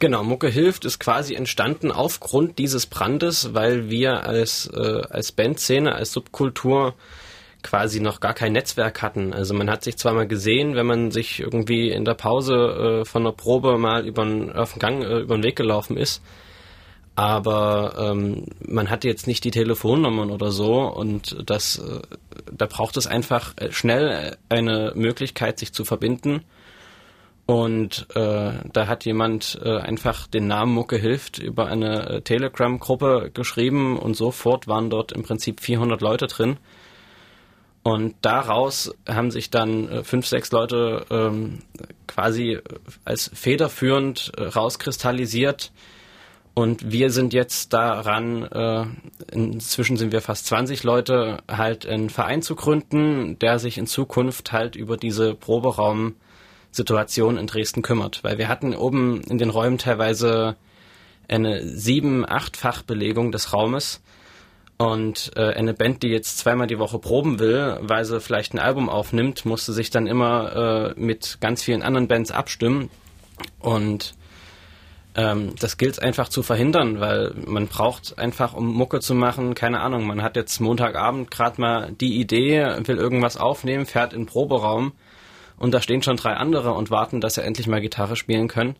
Genau, 0.00 0.22
Mucke 0.22 0.48
hilft 0.48 0.84
ist 0.84 1.00
quasi 1.00 1.34
entstanden 1.34 1.90
aufgrund 1.90 2.58
dieses 2.58 2.86
Brandes, 2.86 3.52
weil 3.54 3.90
wir 3.90 4.24
als, 4.24 4.70
äh, 4.72 5.02
als 5.10 5.32
Bandszene, 5.32 5.92
als 5.92 6.12
Subkultur 6.12 6.94
quasi 7.64 7.98
noch 7.98 8.20
gar 8.20 8.34
kein 8.34 8.52
Netzwerk 8.52 9.02
hatten. 9.02 9.32
Also 9.32 9.54
man 9.54 9.68
hat 9.68 9.82
sich 9.82 9.96
zwar 9.96 10.14
mal 10.14 10.28
gesehen, 10.28 10.76
wenn 10.76 10.86
man 10.86 11.10
sich 11.10 11.40
irgendwie 11.40 11.90
in 11.90 12.04
der 12.04 12.14
Pause 12.14 13.00
äh, 13.00 13.04
von 13.04 13.24
der 13.24 13.32
Probe 13.32 13.76
mal 13.76 14.06
übern, 14.06 14.52
auf 14.52 14.74
den 14.74 14.78
Gang, 14.78 15.02
äh, 15.02 15.18
über 15.18 15.36
den 15.36 15.42
Weg 15.42 15.56
gelaufen 15.56 15.96
ist, 15.96 16.22
aber 17.16 17.94
ähm, 17.98 18.46
man 18.64 18.90
hatte 18.90 19.08
jetzt 19.08 19.26
nicht 19.26 19.42
die 19.42 19.50
Telefonnummern 19.50 20.30
oder 20.30 20.52
so 20.52 20.82
und 20.82 21.36
das, 21.44 21.78
äh, 21.78 22.00
da 22.52 22.66
braucht 22.66 22.96
es 22.96 23.08
einfach 23.08 23.54
schnell 23.70 24.36
eine 24.48 24.92
Möglichkeit, 24.94 25.58
sich 25.58 25.72
zu 25.72 25.84
verbinden 25.84 26.44
und 27.48 28.08
äh, 28.14 28.52
da 28.74 28.86
hat 28.88 29.06
jemand 29.06 29.58
äh, 29.64 29.78
einfach 29.78 30.26
den 30.26 30.48
Namen 30.48 30.74
Mucke 30.74 30.98
hilft 30.98 31.38
über 31.38 31.68
eine 31.68 32.06
äh, 32.10 32.20
Telegram-Gruppe 32.20 33.30
geschrieben 33.32 33.98
und 33.98 34.14
sofort 34.14 34.68
waren 34.68 34.90
dort 34.90 35.12
im 35.12 35.22
Prinzip 35.22 35.62
400 35.62 36.02
Leute 36.02 36.26
drin. 36.26 36.58
Und 37.82 38.16
daraus 38.20 38.94
haben 39.08 39.30
sich 39.30 39.48
dann 39.48 39.88
äh, 39.88 40.04
fünf, 40.04 40.26
sechs 40.26 40.52
Leute 40.52 41.06
ähm, 41.08 41.60
quasi 42.06 42.58
als 43.06 43.30
federführend 43.32 44.30
äh, 44.36 44.42
rauskristallisiert. 44.42 45.72
Und 46.52 46.92
wir 46.92 47.10
sind 47.10 47.32
jetzt 47.32 47.72
daran, 47.72 48.42
äh, 48.42 48.84
inzwischen 49.32 49.96
sind 49.96 50.12
wir 50.12 50.20
fast 50.20 50.44
20 50.48 50.84
Leute, 50.84 51.38
halt 51.48 51.86
einen 51.86 52.10
Verein 52.10 52.42
zu 52.42 52.56
gründen, 52.56 53.38
der 53.38 53.58
sich 53.58 53.78
in 53.78 53.86
Zukunft 53.86 54.52
halt 54.52 54.76
über 54.76 54.98
diese 54.98 55.34
Proberaum- 55.34 56.16
Situation 56.70 57.36
in 57.36 57.46
Dresden 57.46 57.82
kümmert. 57.82 58.22
Weil 58.22 58.38
wir 58.38 58.48
hatten 58.48 58.74
oben 58.74 59.22
in 59.22 59.38
den 59.38 59.50
Räumen 59.50 59.78
teilweise 59.78 60.56
eine 61.28 61.62
sieben-, 61.62 62.28
achtfach 62.28 62.82
Belegung 62.82 63.32
des 63.32 63.52
Raumes. 63.52 64.02
Und 64.78 65.32
äh, 65.34 65.54
eine 65.54 65.74
Band, 65.74 66.04
die 66.04 66.08
jetzt 66.08 66.38
zweimal 66.38 66.68
die 66.68 66.78
Woche 66.78 67.00
proben 67.00 67.40
will, 67.40 67.78
weil 67.80 68.04
sie 68.04 68.20
vielleicht 68.20 68.54
ein 68.54 68.60
Album 68.60 68.88
aufnimmt, 68.88 69.44
musste 69.44 69.72
sich 69.72 69.90
dann 69.90 70.06
immer 70.06 70.94
äh, 70.96 71.00
mit 71.00 71.38
ganz 71.40 71.64
vielen 71.64 71.82
anderen 71.82 72.06
Bands 72.06 72.30
abstimmen. 72.30 72.88
Und 73.58 74.14
ähm, 75.16 75.54
das 75.58 75.78
gilt 75.78 76.00
einfach 76.00 76.28
zu 76.28 76.44
verhindern, 76.44 77.00
weil 77.00 77.34
man 77.44 77.66
braucht 77.66 78.20
einfach, 78.20 78.54
um 78.54 78.72
Mucke 78.72 79.00
zu 79.00 79.16
machen, 79.16 79.54
keine 79.54 79.80
Ahnung, 79.80 80.06
man 80.06 80.22
hat 80.22 80.36
jetzt 80.36 80.60
Montagabend 80.60 81.32
gerade 81.32 81.60
mal 81.60 81.92
die 82.00 82.20
Idee, 82.20 82.64
will 82.84 82.98
irgendwas 82.98 83.36
aufnehmen, 83.36 83.84
fährt 83.84 84.12
in 84.12 84.20
den 84.20 84.26
Proberaum 84.26 84.92
und 85.58 85.72
da 85.72 85.80
stehen 85.80 86.02
schon 86.02 86.16
drei 86.16 86.34
andere 86.34 86.72
und 86.72 86.90
warten, 86.90 87.20
dass 87.20 87.34
sie 87.34 87.42
endlich 87.42 87.66
mal 87.66 87.80
Gitarre 87.80 88.16
spielen 88.16 88.48
können. 88.48 88.76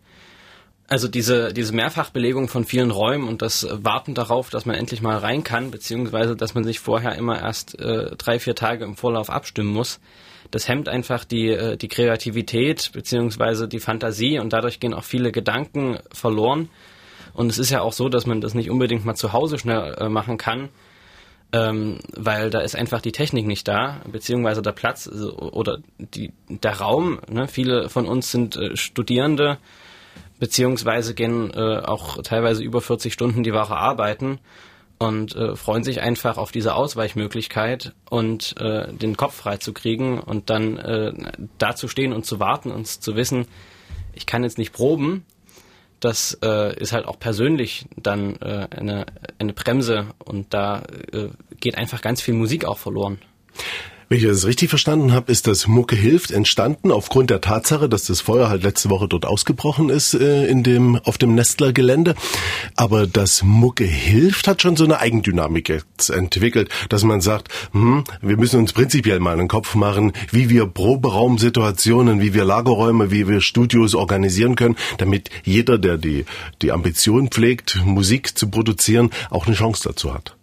Also 0.91 1.07
diese, 1.07 1.53
diese 1.53 1.75
Mehrfachbelegung 1.75 2.49
von 2.49 2.65
vielen 2.65 2.91
Räumen 2.91 3.29
und 3.29 3.43
das 3.43 3.67
Warten 3.71 4.15
darauf, 4.15 4.49
dass 4.49 4.65
man 4.65 4.75
endlich 4.75 5.03
mal 5.03 5.19
rein 5.19 5.45
kann, 5.45 5.71
beziehungsweise 5.71 6.35
dass 6.35 6.55
man 6.55 6.65
sich 6.65 6.81
vorher 6.81 7.15
immer 7.17 7.39
erst 7.39 7.79
äh, 7.79 8.17
drei, 8.17 8.39
vier 8.39 8.55
Tage 8.55 8.85
im 8.85 8.97
Vorlauf 8.97 9.29
abstimmen 9.29 9.71
muss, 9.71 10.01
das 10.51 10.67
hemmt 10.67 10.89
einfach 10.89 11.25
die, 11.25 11.49
äh, 11.49 11.77
die 11.77 11.89
Kreativität 11.89 12.91
beziehungsweise 12.93 13.69
die 13.69 13.81
Fantasie 13.81 14.39
und 14.39 14.53
dadurch 14.53 14.81
gehen 14.81 14.95
auch 14.95 15.05
viele 15.05 15.31
Gedanken 15.33 15.99
verloren. 16.11 16.71
Und 17.35 17.51
es 17.51 17.59
ist 17.59 17.71
ja 17.71 17.83
auch 17.83 17.93
so, 17.93 18.09
dass 18.09 18.27
man 18.27 18.41
das 18.41 18.55
nicht 18.55 18.71
unbedingt 18.71 19.05
mal 19.05 19.15
zu 19.15 19.33
Hause 19.33 19.59
schnell 19.59 19.95
äh, 19.99 20.09
machen 20.09 20.39
kann, 20.39 20.71
ähm, 21.53 21.99
weil 22.15 22.51
da 22.51 22.61
ist 22.61 22.77
einfach 22.77 23.01
die 23.01 23.13
Technik 23.13 23.47
nicht 23.47 23.67
da, 23.69 24.01
beziehungsweise 24.11 24.63
der 24.63 24.73
Platz 24.73 25.09
oder 25.09 25.79
die, 25.99 26.33
der 26.49 26.79
Raum. 26.81 27.21
Ne? 27.31 27.49
Viele 27.49 27.89
von 27.89 28.07
uns 28.07 28.31
sind 28.31 28.57
äh, 28.57 28.77
Studierende, 28.77 29.59
beziehungsweise 30.39 31.15
gehen 31.15 31.51
äh, 31.53 31.79
auch 31.79 32.23
teilweise 32.23 32.63
über 32.63 32.81
40 32.81 33.13
Stunden 33.13 33.43
die 33.43 33.55
Woche 33.55 33.77
arbeiten 33.77 34.41
und 34.99 35.37
äh, 35.37 35.57
freuen 35.57 35.85
sich 35.85 36.01
einfach 36.01 36.37
auf 36.37 36.53
diese 36.53 36.75
Ausweichmöglichkeit 36.75 37.95
und 38.11 38.55
äh, 38.61 38.93
den 38.93 39.17
Kopf 39.17 39.37
frei 39.37 39.57
zu 39.57 39.73
kriegen 39.73 40.21
und 40.21 40.51
dann 40.51 40.77
äh, 40.77 41.13
da 41.57 41.75
zu 41.75 41.89
stehen 41.89 42.13
und 42.13 42.27
zu 42.27 42.41
warten 42.41 42.71
und 42.71 42.87
zu 42.87 43.17
wissen, 43.17 43.47
ich 44.13 44.27
kann 44.27 44.43
jetzt 44.43 44.59
nicht 44.59 44.73
proben, 44.73 45.25
das 46.01 46.39
äh, 46.43 46.79
ist 46.79 46.93
halt 46.93 47.07
auch 47.07 47.19
persönlich 47.19 47.87
dann 47.97 48.37
äh, 48.37 48.69
eine, 48.71 49.07
eine 49.39 49.53
Bremse 49.53 50.07
und 50.25 50.55
da 50.55 50.83
äh, 51.13 51.29
geht 51.61 51.77
einfach 51.77 52.03
ganz 52.03 52.21
viel 52.23 52.35
Musik 52.35 52.65
auch 52.65 52.79
verloren. 52.79 53.19
Wenn 54.11 54.19
ich 54.19 54.25
das 54.25 54.47
richtig 54.47 54.71
verstanden 54.71 55.13
habe, 55.13 55.31
ist 55.31 55.47
das 55.47 55.67
Mucke 55.67 55.95
hilft 55.95 56.31
entstanden 56.31 56.93
aufgrund 56.93 57.29
der 57.29 57.43
Tatsache, 57.43 57.91
dass 57.91 58.07
das 58.07 58.23
Feuer 58.23 58.49
halt 58.49 58.63
letzte 58.63 58.89
Woche 58.89 59.07
dort 59.07 59.27
ausgebrochen 59.27 59.91
ist 59.91 60.15
äh, 60.15 60.47
in 60.47 60.63
dem 60.63 60.97
auf 60.97 61.19
dem 61.19 61.35
Nestler 61.35 61.75
Gelände. 61.75 62.15
Aber 62.75 63.07
das 63.07 63.43
Mucke 63.43 63.85
hilft 63.85 64.49
hat 64.49 64.63
schon 64.63 64.77
so 64.77 64.85
eine 64.85 64.99
Eigendynamik 65.01 65.69
jetzt 65.69 66.09
entwickelt, 66.09 66.71
dass 66.89 67.05
man 67.05 67.21
sagt, 67.21 67.49
hm, 67.73 68.05
wir 68.23 68.39
müssen 68.39 68.61
uns 68.61 68.73
prinzipiell 68.73 69.21
mal 69.21 69.35
einen 69.35 69.47
Kopf 69.47 69.75
machen, 69.75 70.13
wie 70.31 70.49
wir 70.49 70.65
Proberaumsituationen, 70.65 72.23
wie 72.23 72.33
wir 72.33 72.47
Lagerräume, 72.47 73.11
wie 73.11 73.29
wir 73.29 73.43
Studios 73.43 73.95
organisieren 73.95 74.57
können, 74.57 74.77
damit 74.97 75.29
jeder, 75.45 75.77
der 75.77 75.99
die 75.99 76.25
die 76.63 76.73
Ambition 76.73 77.29
pflegt, 77.29 77.83
Musik 77.85 78.39
zu 78.39 78.49
produzieren, 78.49 79.11
auch 79.29 79.47
eine 79.47 79.55
Chance 79.55 79.83
dazu 79.87 80.15
hat. 80.15 80.35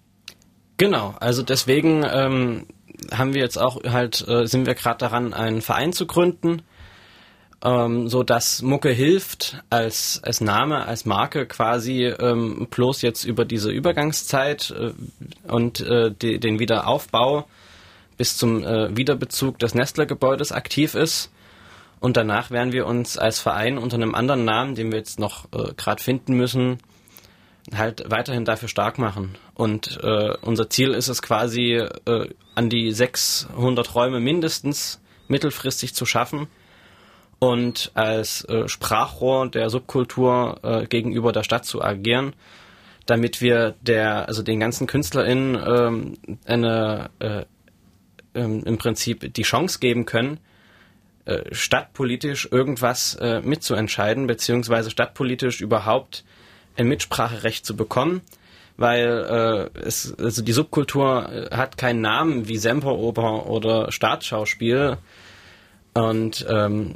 Genau, 0.77 1.15
also 1.19 1.41
deswegen 1.41 2.05
ähm, 2.07 2.65
haben 3.11 3.33
wir 3.33 3.41
jetzt 3.41 3.57
auch 3.57 3.83
halt, 3.83 4.27
äh, 4.27 4.47
sind 4.47 4.65
wir 4.65 4.75
gerade 4.75 4.97
daran, 4.97 5.33
einen 5.33 5.61
Verein 5.61 5.93
zu 5.93 6.05
gründen, 6.07 6.61
ähm, 7.63 8.07
so 8.07 8.23
dass 8.23 8.61
Mucke 8.61 8.89
hilft 8.89 9.61
als, 9.69 10.21
als 10.23 10.41
Name, 10.41 10.85
als 10.85 11.05
Marke 11.05 11.45
quasi 11.45 12.05
ähm, 12.05 12.67
bloß 12.69 13.01
jetzt 13.01 13.23
über 13.23 13.45
diese 13.45 13.71
Übergangszeit 13.71 14.71
äh, 14.71 14.91
und 15.51 15.81
äh, 15.81 16.11
die, 16.11 16.39
den 16.39 16.59
Wiederaufbau 16.59 17.47
bis 18.17 18.37
zum 18.37 18.63
äh, 18.63 18.95
Wiederbezug 18.95 19.59
des 19.59 19.75
Nestler-Gebäudes 19.75 20.51
aktiv 20.51 20.95
ist. 20.95 21.31
Und 21.99 22.17
danach 22.17 22.51
werden 22.51 22.71
wir 22.71 22.85
uns 22.85 23.17
als 23.17 23.39
Verein 23.39 23.77
unter 23.77 23.95
einem 23.95 24.15
anderen 24.15 24.45
Namen, 24.45 24.75
den 24.75 24.91
wir 24.91 24.99
jetzt 24.99 25.19
noch 25.19 25.45
äh, 25.53 25.73
gerade 25.75 26.01
finden 26.03 26.35
müssen, 26.35 26.79
halt 27.73 28.03
weiterhin 28.09 28.45
dafür 28.45 28.69
stark 28.69 28.97
machen. 28.97 29.37
Und 29.53 29.99
äh, 30.03 30.35
unser 30.41 30.69
Ziel 30.69 30.91
ist 30.91 31.07
es 31.07 31.21
quasi, 31.21 31.73
äh, 31.73 32.29
an 32.53 32.69
die 32.69 32.91
600 32.91 33.95
Räume 33.95 34.19
mindestens 34.19 35.01
mittelfristig 35.27 35.95
zu 35.95 36.05
schaffen 36.05 36.47
und 37.39 37.91
als 37.95 38.45
äh, 38.45 38.67
Sprachrohr 38.67 39.49
der 39.49 39.69
Subkultur 39.69 40.59
äh, 40.63 40.85
gegenüber 40.85 41.31
der 41.31 41.43
Stadt 41.43 41.65
zu 41.65 41.83
agieren, 41.83 42.33
damit 43.05 43.41
wir 43.41 43.75
der, 43.81 44.27
also 44.27 44.41
den 44.41 44.59
ganzen 44.59 44.87
KünstlerInnen 44.87 45.55
ähm, 45.55 46.17
eine, 46.45 47.09
äh, 47.19 47.45
ähm, 48.35 48.63
im 48.63 48.77
Prinzip 48.77 49.33
die 49.33 49.43
Chance 49.43 49.79
geben 49.79 50.05
können, 50.05 50.39
äh, 51.25 51.43
stadtpolitisch 51.51 52.47
irgendwas 52.51 53.15
äh, 53.15 53.41
mitzuentscheiden, 53.41 54.27
beziehungsweise 54.27 54.91
stadtpolitisch 54.91 55.61
überhaupt 55.61 56.23
ein 56.77 56.87
Mitspracherecht 56.87 57.65
zu 57.65 57.75
bekommen, 57.75 58.21
weil 58.77 59.69
äh, 59.73 59.79
es, 59.79 60.13
also 60.19 60.41
die 60.41 60.51
Subkultur 60.51 61.29
äh, 61.31 61.55
hat 61.55 61.77
keinen 61.77 62.01
Namen 62.01 62.47
wie 62.47 62.57
Semperoper 62.57 63.47
oder 63.47 63.91
Staatsschauspiel. 63.91 64.97
Und 65.93 66.45
ähm, 66.49 66.95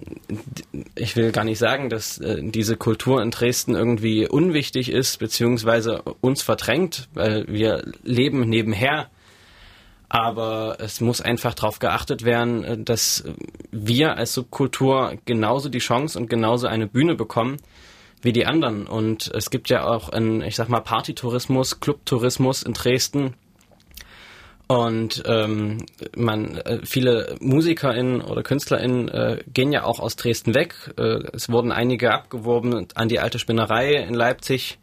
ich 0.96 1.16
will 1.16 1.32
gar 1.32 1.46
nicht 1.46 1.58
sagen, 1.58 1.90
dass 1.90 2.18
äh, 2.18 2.42
diese 2.44 2.76
Kultur 2.76 3.22
in 3.22 3.32
Dresden 3.32 3.74
irgendwie 3.74 4.28
unwichtig 4.28 4.92
ist, 4.92 5.20
beziehungsweise 5.20 6.02
uns 6.20 6.42
verdrängt, 6.42 7.08
weil 7.14 7.48
wir 7.48 7.86
leben 8.04 8.50
nebenher. 8.50 9.10
Aber 10.10 10.78
es 10.80 11.00
muss 11.02 11.22
einfach 11.22 11.54
darauf 11.54 11.80
geachtet 11.80 12.26
werden, 12.26 12.64
äh, 12.66 12.78
dass 12.78 13.24
wir 13.72 14.18
als 14.18 14.34
Subkultur 14.34 15.14
genauso 15.24 15.70
die 15.70 15.80
Chance 15.80 16.20
und 16.20 16.30
genauso 16.30 16.68
eine 16.68 16.88
Bühne 16.88 17.16
bekommen, 17.16 17.56
wie 18.22 18.34
die 18.34 18.46
anderen. 18.46 18.86
Und 18.88 19.32
es 19.34 19.50
gibt 19.50 19.70
ja 19.70 19.86
auch 19.86 20.10
einen, 20.10 20.42
ich 20.42 20.56
sag 20.56 20.70
mal, 20.70 20.82
Partytourismus, 20.82 21.80
Clubtourismus 21.80 22.64
in 22.64 22.74
Dresden. 22.74 23.36
Und 24.68 25.24
ähm, 25.26 25.86
man, 26.16 26.58
äh, 26.58 26.80
viele 26.86 27.36
MusikerInnen 27.40 28.22
oder 28.22 28.44
KünstlerInnen 28.44 29.10
äh, 29.10 29.44
gehen 29.52 29.72
ja 29.72 29.84
auch 29.84 30.00
aus 30.00 30.16
Dresden 30.16 30.54
weg. 30.54 30.76
Äh, 30.96 31.24
es 31.34 31.50
wurden 31.50 31.72
einige 31.72 32.14
abgeworben 32.14 32.88
an 32.94 33.10
die 33.10 33.20
alte 33.20 33.40
Spinnerei 33.40 33.96
in 33.96 34.14
Leipzig. 34.14 34.78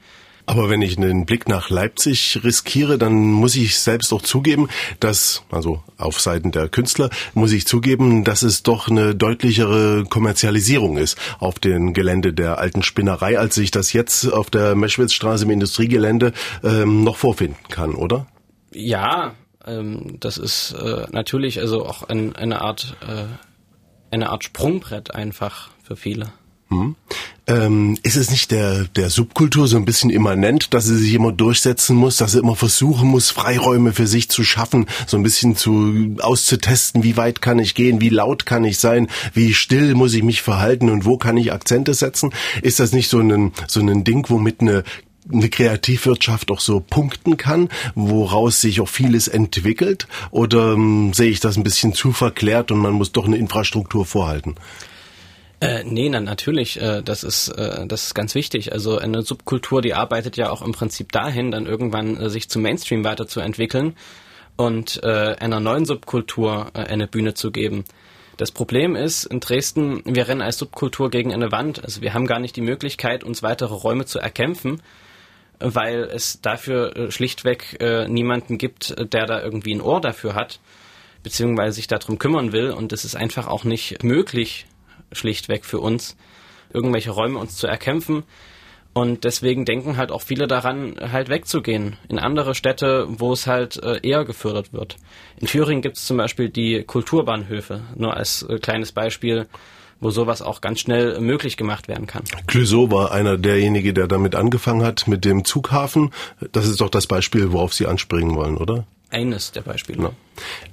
Aber 0.46 0.70
wenn 0.70 0.80
ich 0.80 0.96
einen 0.96 1.26
Blick 1.26 1.48
nach 1.48 1.70
Leipzig 1.70 2.40
riskiere, 2.44 2.98
dann 2.98 3.14
muss 3.14 3.56
ich 3.56 3.78
selbst 3.78 4.12
auch 4.12 4.22
zugeben, 4.22 4.68
dass, 5.00 5.42
also 5.50 5.82
auf 5.98 6.20
Seiten 6.20 6.52
der 6.52 6.68
Künstler, 6.68 7.10
muss 7.34 7.52
ich 7.52 7.66
zugeben, 7.66 8.22
dass 8.22 8.42
es 8.42 8.62
doch 8.62 8.88
eine 8.88 9.14
deutlichere 9.14 10.04
Kommerzialisierung 10.04 10.98
ist 10.98 11.18
auf 11.40 11.58
dem 11.58 11.92
Gelände 11.92 12.32
der 12.32 12.58
alten 12.58 12.82
Spinnerei, 12.82 13.38
als 13.38 13.58
ich 13.58 13.72
das 13.72 13.92
jetzt 13.92 14.32
auf 14.32 14.48
der 14.48 14.76
Meschwitzstraße 14.76 15.44
im 15.44 15.50
Industriegelände 15.50 16.32
ähm, 16.62 17.02
noch 17.02 17.16
vorfinden 17.16 17.58
kann, 17.68 17.94
oder? 17.94 18.26
Ja, 18.72 19.34
ähm, 19.66 20.18
das 20.20 20.38
ist 20.38 20.72
äh, 20.72 21.06
natürlich 21.10 21.58
also 21.58 21.84
auch 21.84 22.08
ein, 22.08 22.36
eine 22.36 22.60
Art 22.60 22.96
äh, 23.00 23.24
eine 24.10 24.30
Art 24.30 24.44
Sprungbrett 24.44 25.14
einfach 25.14 25.70
für 25.82 25.96
viele. 25.96 26.32
Hm. 26.68 26.96
Ähm, 27.48 27.96
ist 28.02 28.16
es 28.16 28.30
nicht 28.30 28.50
der, 28.50 28.84
der 28.84 29.08
Subkultur 29.08 29.68
so 29.68 29.76
ein 29.76 29.84
bisschen 29.84 30.10
immanent, 30.10 30.74
dass 30.74 30.86
sie 30.86 30.96
sich 30.96 31.14
immer 31.14 31.30
durchsetzen 31.30 31.94
muss, 31.94 32.16
dass 32.16 32.32
sie 32.32 32.40
immer 32.40 32.56
versuchen 32.56 33.08
muss, 33.08 33.30
Freiräume 33.30 33.92
für 33.92 34.08
sich 34.08 34.28
zu 34.28 34.42
schaffen, 34.42 34.86
so 35.06 35.16
ein 35.16 35.22
bisschen 35.22 35.54
zu 35.54 36.16
auszutesten, 36.20 37.04
wie 37.04 37.16
weit 37.16 37.40
kann 37.40 37.60
ich 37.60 37.76
gehen, 37.76 38.00
wie 38.00 38.08
laut 38.08 38.46
kann 38.46 38.64
ich 38.64 38.78
sein, 38.78 39.06
wie 39.32 39.54
still 39.54 39.94
muss 39.94 40.14
ich 40.14 40.24
mich 40.24 40.42
verhalten 40.42 40.90
und 40.90 41.04
wo 41.04 41.18
kann 41.18 41.36
ich 41.36 41.52
Akzente 41.52 41.94
setzen? 41.94 42.32
Ist 42.62 42.80
das 42.80 42.90
nicht 42.90 43.08
so 43.08 43.20
ein, 43.20 43.52
so 43.68 43.78
ein 43.78 44.02
Ding, 44.02 44.26
womit 44.28 44.60
eine 44.60 44.82
eine 45.32 45.48
Kreativwirtschaft 45.48 46.52
auch 46.52 46.60
so 46.60 46.78
punkten 46.78 47.36
kann, 47.36 47.68
woraus 47.96 48.60
sich 48.60 48.80
auch 48.80 48.88
vieles 48.88 49.26
entwickelt? 49.26 50.06
Oder 50.30 50.74
ähm, 50.74 51.12
sehe 51.14 51.30
ich 51.30 51.40
das 51.40 51.56
ein 51.56 51.64
bisschen 51.64 51.94
zu 51.94 52.12
verklärt 52.12 52.70
und 52.70 52.78
man 52.78 52.92
muss 52.92 53.10
doch 53.10 53.26
eine 53.26 53.36
Infrastruktur 53.36 54.06
vorhalten? 54.06 54.54
Äh, 55.60 55.84
nee, 55.84 56.08
na, 56.10 56.20
natürlich, 56.20 56.80
äh, 56.80 57.02
das 57.02 57.24
ist 57.24 57.48
äh, 57.48 57.86
das 57.86 58.08
ist 58.08 58.14
ganz 58.14 58.34
wichtig. 58.34 58.72
Also 58.72 58.98
eine 58.98 59.22
Subkultur, 59.22 59.80
die 59.80 59.94
arbeitet 59.94 60.36
ja 60.36 60.50
auch 60.50 60.60
im 60.60 60.72
Prinzip 60.72 61.12
dahin, 61.12 61.50
dann 61.50 61.66
irgendwann 61.66 62.16
äh, 62.18 62.28
sich 62.28 62.50
zum 62.50 62.62
Mainstream 62.62 63.04
weiterzuentwickeln 63.04 63.96
und 64.56 65.02
äh, 65.02 65.36
einer 65.38 65.60
neuen 65.60 65.86
Subkultur 65.86 66.70
äh, 66.74 66.80
eine 66.80 67.06
Bühne 67.06 67.32
zu 67.32 67.50
geben. 67.50 67.84
Das 68.36 68.52
Problem 68.52 68.96
ist, 68.96 69.24
in 69.24 69.40
Dresden, 69.40 70.02
wir 70.04 70.28
rennen 70.28 70.42
als 70.42 70.58
Subkultur 70.58 71.08
gegen 71.08 71.32
eine 71.32 71.52
Wand. 71.52 71.82
Also 71.82 72.02
wir 72.02 72.12
haben 72.12 72.26
gar 72.26 72.38
nicht 72.38 72.54
die 72.56 72.60
Möglichkeit, 72.60 73.24
uns 73.24 73.42
weitere 73.42 73.72
Räume 73.72 74.04
zu 74.04 74.18
erkämpfen 74.18 74.82
weil 75.58 76.02
es 76.12 76.40
dafür 76.42 76.96
äh, 76.96 77.10
schlichtweg 77.10 77.80
äh, 77.80 78.06
niemanden 78.08 78.58
gibt, 78.58 78.94
der 79.12 79.26
da 79.26 79.42
irgendwie 79.42 79.74
ein 79.74 79.80
Ohr 79.80 80.00
dafür 80.02 80.34
hat, 80.34 80.60
beziehungsweise 81.22 81.76
sich 81.76 81.86
darum 81.86 82.18
kümmern 82.18 82.52
will. 82.52 82.70
Und 82.70 82.92
es 82.92 83.04
ist 83.04 83.16
einfach 83.16 83.46
auch 83.46 83.64
nicht 83.64 84.02
möglich, 84.04 84.66
schlichtweg 85.12 85.64
für 85.64 85.80
uns, 85.80 86.16
irgendwelche 86.72 87.10
Räume 87.10 87.38
uns 87.38 87.56
zu 87.56 87.66
erkämpfen. 87.66 88.24
Und 88.92 89.24
deswegen 89.24 89.66
denken 89.66 89.98
halt 89.98 90.10
auch 90.10 90.22
viele 90.22 90.46
daran, 90.46 90.96
halt 91.12 91.28
wegzugehen 91.28 91.98
in 92.08 92.18
andere 92.18 92.54
Städte, 92.54 93.06
wo 93.08 93.32
es 93.32 93.46
halt 93.46 93.76
äh, 93.82 94.00
eher 94.02 94.24
gefördert 94.24 94.72
wird. 94.72 94.96
In 95.38 95.46
Thüringen 95.48 95.82
gibt 95.82 95.98
es 95.98 96.06
zum 96.06 96.16
Beispiel 96.16 96.48
die 96.48 96.82
Kulturbahnhöfe, 96.82 97.82
nur 97.94 98.16
als 98.16 98.42
äh, 98.42 98.58
kleines 98.58 98.92
Beispiel 98.92 99.46
wo 100.00 100.10
sowas 100.10 100.42
auch 100.42 100.60
ganz 100.60 100.80
schnell 100.80 101.20
möglich 101.20 101.56
gemacht 101.56 101.88
werden 101.88 102.06
kann. 102.06 102.24
Clouseau 102.46 102.90
war 102.90 103.12
einer 103.12 103.38
derjenige, 103.38 103.94
der 103.94 104.06
damit 104.06 104.34
angefangen 104.34 104.84
hat 104.84 105.08
mit 105.08 105.24
dem 105.24 105.44
Zughafen. 105.44 106.10
Das 106.52 106.66
ist 106.66 106.80
doch 106.80 106.90
das 106.90 107.06
Beispiel, 107.06 107.52
worauf 107.52 107.72
Sie 107.72 107.86
anspringen 107.86 108.36
wollen, 108.36 108.58
oder? 108.58 108.86
Eines 109.10 109.52
der 109.52 109.62
Beispiele. 109.62 110.02
Ja. 110.02 110.10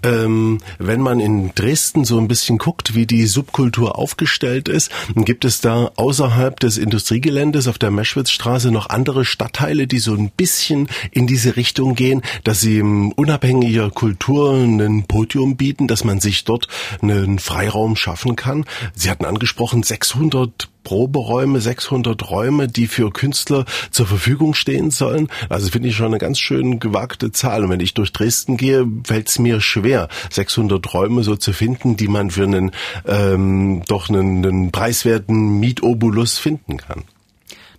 Ähm, 0.03 0.60
wenn 0.79 1.01
man 1.01 1.20
in 1.20 1.53
Dresden 1.55 2.05
so 2.05 2.17
ein 2.17 2.27
bisschen 2.27 2.58
guckt, 2.58 2.96
wie 2.96 3.05
die 3.05 3.25
Subkultur 3.25 3.98
aufgestellt 3.98 4.67
ist, 4.67 4.91
gibt 5.15 5.46
es 5.46 5.62
da 5.62 5.91
außerhalb 5.96 6.60
des 6.60 6.77
Industriegeländes 6.77 7.67
auf 7.67 7.77
der 7.77 7.91
Meschwitzstraße 7.91 8.72
noch 8.72 8.89
andere 8.89 9.25
Stadtteile, 9.25 9.88
die 9.88 10.00
so 10.00 10.13
ein 10.13 10.29
bisschen 10.29 10.89
in 11.12 11.27
diese 11.27 11.55
Richtung 11.55 11.96
gehen, 11.96 12.22
dass 12.43 12.62
sie 12.62 12.82
unabhängiger 12.82 13.89
Kultur 13.91 14.54
ein 14.54 15.06
Podium 15.08 15.56
bieten, 15.58 15.88
dass 15.88 16.04
man 16.04 16.19
sich 16.19 16.43
dort 16.43 16.67
einen 17.02 17.39
Freiraum 17.39 17.95
schaffen 17.95 18.36
kann. 18.36 18.65
Sie 18.93 19.10
hatten 19.10 19.26
angesprochen, 19.26 19.84
600 19.84 20.69
Proberäume, 20.84 21.62
600 21.62 22.30
Räume, 22.30 22.67
die 22.67 22.88
für 22.88 23.12
Künstler 23.12 23.65
zur 23.89 24.06
Verfügung 24.06 24.54
stehen 24.54 24.91
sollen. 24.91 25.30
Also 25.49 25.69
finde 25.69 25.89
ich 25.89 25.95
schon 25.95 26.08
eine 26.08 26.17
ganz 26.17 26.39
schön 26.39 26.80
gewagte 26.80 27.32
Zahl. 27.32 27.63
Und 27.63 27.69
wenn 27.69 27.80
ich 27.80 27.93
durch 27.93 28.12
Dresden 28.12 28.58
gehe, 28.58 28.86
fällt 29.06 29.30
es 29.30 29.39
mir 29.39 29.53
schwer, 29.62 30.08
600 30.30 30.94
Räume 30.94 31.24
so 31.24 31.36
zu 31.36 31.54
finden, 31.54 31.98
die 31.98 32.08
man 32.08 32.32
für 32.32 32.44
einen 32.44 32.72
ähm, 33.06 33.84
doch 33.88 34.10
einen, 34.10 34.46
einen 34.46 34.72
preiswerten 34.72 35.60
Mietobulus 35.60 36.38
finden 36.38 36.78
kann. 36.78 37.04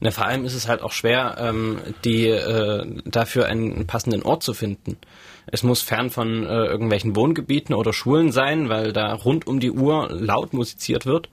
Na, 0.01 0.11
vor 0.11 0.27
allem 0.27 0.45
ist 0.45 0.55
es 0.55 0.69
halt 0.69 0.83
auch 0.83 0.93
schwer, 0.93 1.37
ähm, 1.39 1.79
die 2.05 2.27
äh, 2.27 2.85
dafür 3.05 3.47
einen 3.47 3.87
passenden 3.87 4.23
Ort 4.23 4.43
zu 4.43 4.53
finden. 4.53 4.97
Es 5.47 5.63
muss 5.63 5.83
fern 5.83 6.11
von 6.11 6.45
äh, 6.45 6.65
irgendwelchen 6.67 7.17
Wohngebieten 7.17 7.75
oder 7.75 7.93
Schulen 7.93 8.33
sein, 8.33 8.69
weil 8.69 8.93
da 8.93 9.15
rund 9.15 9.47
um 9.47 9.61
die 9.61 9.71
Uhr 9.71 10.09
laut 10.11 10.53
musiziert 10.53 11.07
wird. 11.07 11.29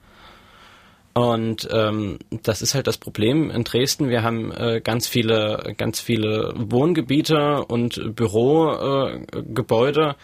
Und 1.14 1.68
ähm, 1.70 2.18
das 2.42 2.62
ist 2.62 2.74
halt 2.74 2.86
das 2.86 2.96
Problem 2.96 3.50
in 3.50 3.64
Dresden. 3.64 4.08
Wir 4.08 4.22
haben 4.22 4.50
äh, 4.50 4.80
ganz 4.82 5.06
viele, 5.06 5.74
ganz 5.76 6.00
viele 6.00 6.54
Wohngebiete 6.56 7.64
und 7.66 8.16
Bürogebäude 8.16 10.08
äh, 10.10 10.14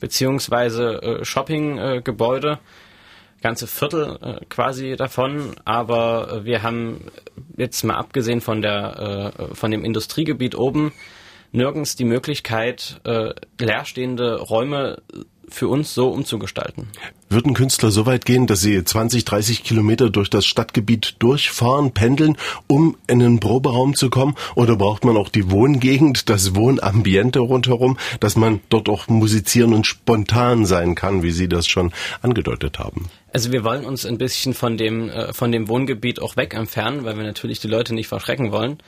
beziehungsweise 0.00 1.02
äh, 1.02 1.24
Shoppinggebäude, 1.24 2.52
äh, 2.52 3.42
ganze 3.42 3.66
Viertel 3.66 4.18
äh, 4.22 4.44
quasi 4.48 4.96
davon. 4.96 5.54
Aber 5.64 6.44
wir 6.44 6.62
haben 6.62 7.10
jetzt 7.56 7.82
mal 7.84 7.96
abgesehen 7.96 8.40
von 8.40 8.62
der 8.62 9.32
äh, 9.38 9.54
von 9.54 9.70
dem 9.70 9.84
Industriegebiet 9.84 10.56
oben 10.56 10.92
nirgends 11.52 11.96
die 11.96 12.04
Möglichkeit, 12.04 13.00
äh, 13.04 13.32
leerstehende 13.58 14.40
Räume 14.40 15.02
für 15.50 15.68
uns 15.68 15.94
so 15.94 16.08
umzugestalten. 16.08 16.88
Würden 17.28 17.54
Künstler 17.54 17.90
so 17.90 18.06
weit 18.06 18.24
gehen, 18.24 18.46
dass 18.46 18.60
sie 18.60 18.82
20, 18.82 19.24
30 19.24 19.64
Kilometer 19.64 20.10
durch 20.10 20.30
das 20.30 20.46
Stadtgebiet 20.46 21.16
durchfahren, 21.18 21.92
pendeln, 21.92 22.36
um 22.66 22.96
in 23.06 23.22
einen 23.22 23.40
Proberaum 23.40 23.94
zu 23.94 24.08
kommen? 24.08 24.34
Oder 24.54 24.76
braucht 24.76 25.04
man 25.04 25.16
auch 25.16 25.28
die 25.28 25.50
Wohngegend, 25.50 26.28
das 26.30 26.54
Wohnambiente 26.54 27.40
rundherum, 27.40 27.98
dass 28.20 28.36
man 28.36 28.60
dort 28.70 28.88
auch 28.88 29.08
musizieren 29.08 29.74
und 29.74 29.86
spontan 29.86 30.64
sein 30.64 30.94
kann, 30.94 31.22
wie 31.22 31.30
Sie 31.30 31.48
das 31.48 31.66
schon 31.66 31.92
angedeutet 32.22 32.78
haben? 32.78 33.10
Also 33.32 33.52
wir 33.52 33.62
wollen 33.62 33.84
uns 33.84 34.06
ein 34.06 34.16
bisschen 34.16 34.54
von 34.54 34.76
dem, 34.78 35.10
äh, 35.10 35.32
von 35.32 35.52
dem 35.52 35.68
Wohngebiet 35.68 36.22
auch 36.22 36.36
weg 36.36 36.54
entfernen, 36.54 37.04
weil 37.04 37.16
wir 37.16 37.24
natürlich 37.24 37.60
die 37.60 37.68
Leute 37.68 37.94
nicht 37.94 38.08
verschrecken 38.08 38.52
wollen 38.52 38.78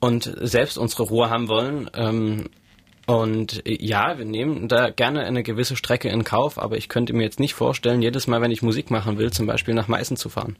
und 0.00 0.34
selbst 0.40 0.78
unsere 0.78 1.04
Ruhe 1.04 1.30
haben 1.30 1.48
wollen. 1.48 1.90
Ähm, 1.94 2.48
und 3.10 3.66
äh, 3.66 3.76
ja, 3.80 4.18
wir 4.18 4.24
nehmen 4.24 4.68
da 4.68 4.90
gerne 4.90 5.24
eine 5.24 5.42
gewisse 5.42 5.76
Strecke 5.76 6.08
in 6.08 6.24
Kauf, 6.24 6.58
aber 6.58 6.76
ich 6.76 6.88
könnte 6.88 7.12
mir 7.12 7.24
jetzt 7.24 7.40
nicht 7.40 7.54
vorstellen, 7.54 8.02
jedes 8.02 8.26
Mal, 8.26 8.40
wenn 8.40 8.50
ich 8.50 8.62
Musik 8.62 8.90
machen 8.90 9.18
will, 9.18 9.32
zum 9.32 9.46
Beispiel 9.46 9.74
nach 9.74 9.88
Meißen 9.88 10.16
zu 10.16 10.28
fahren. 10.28 10.56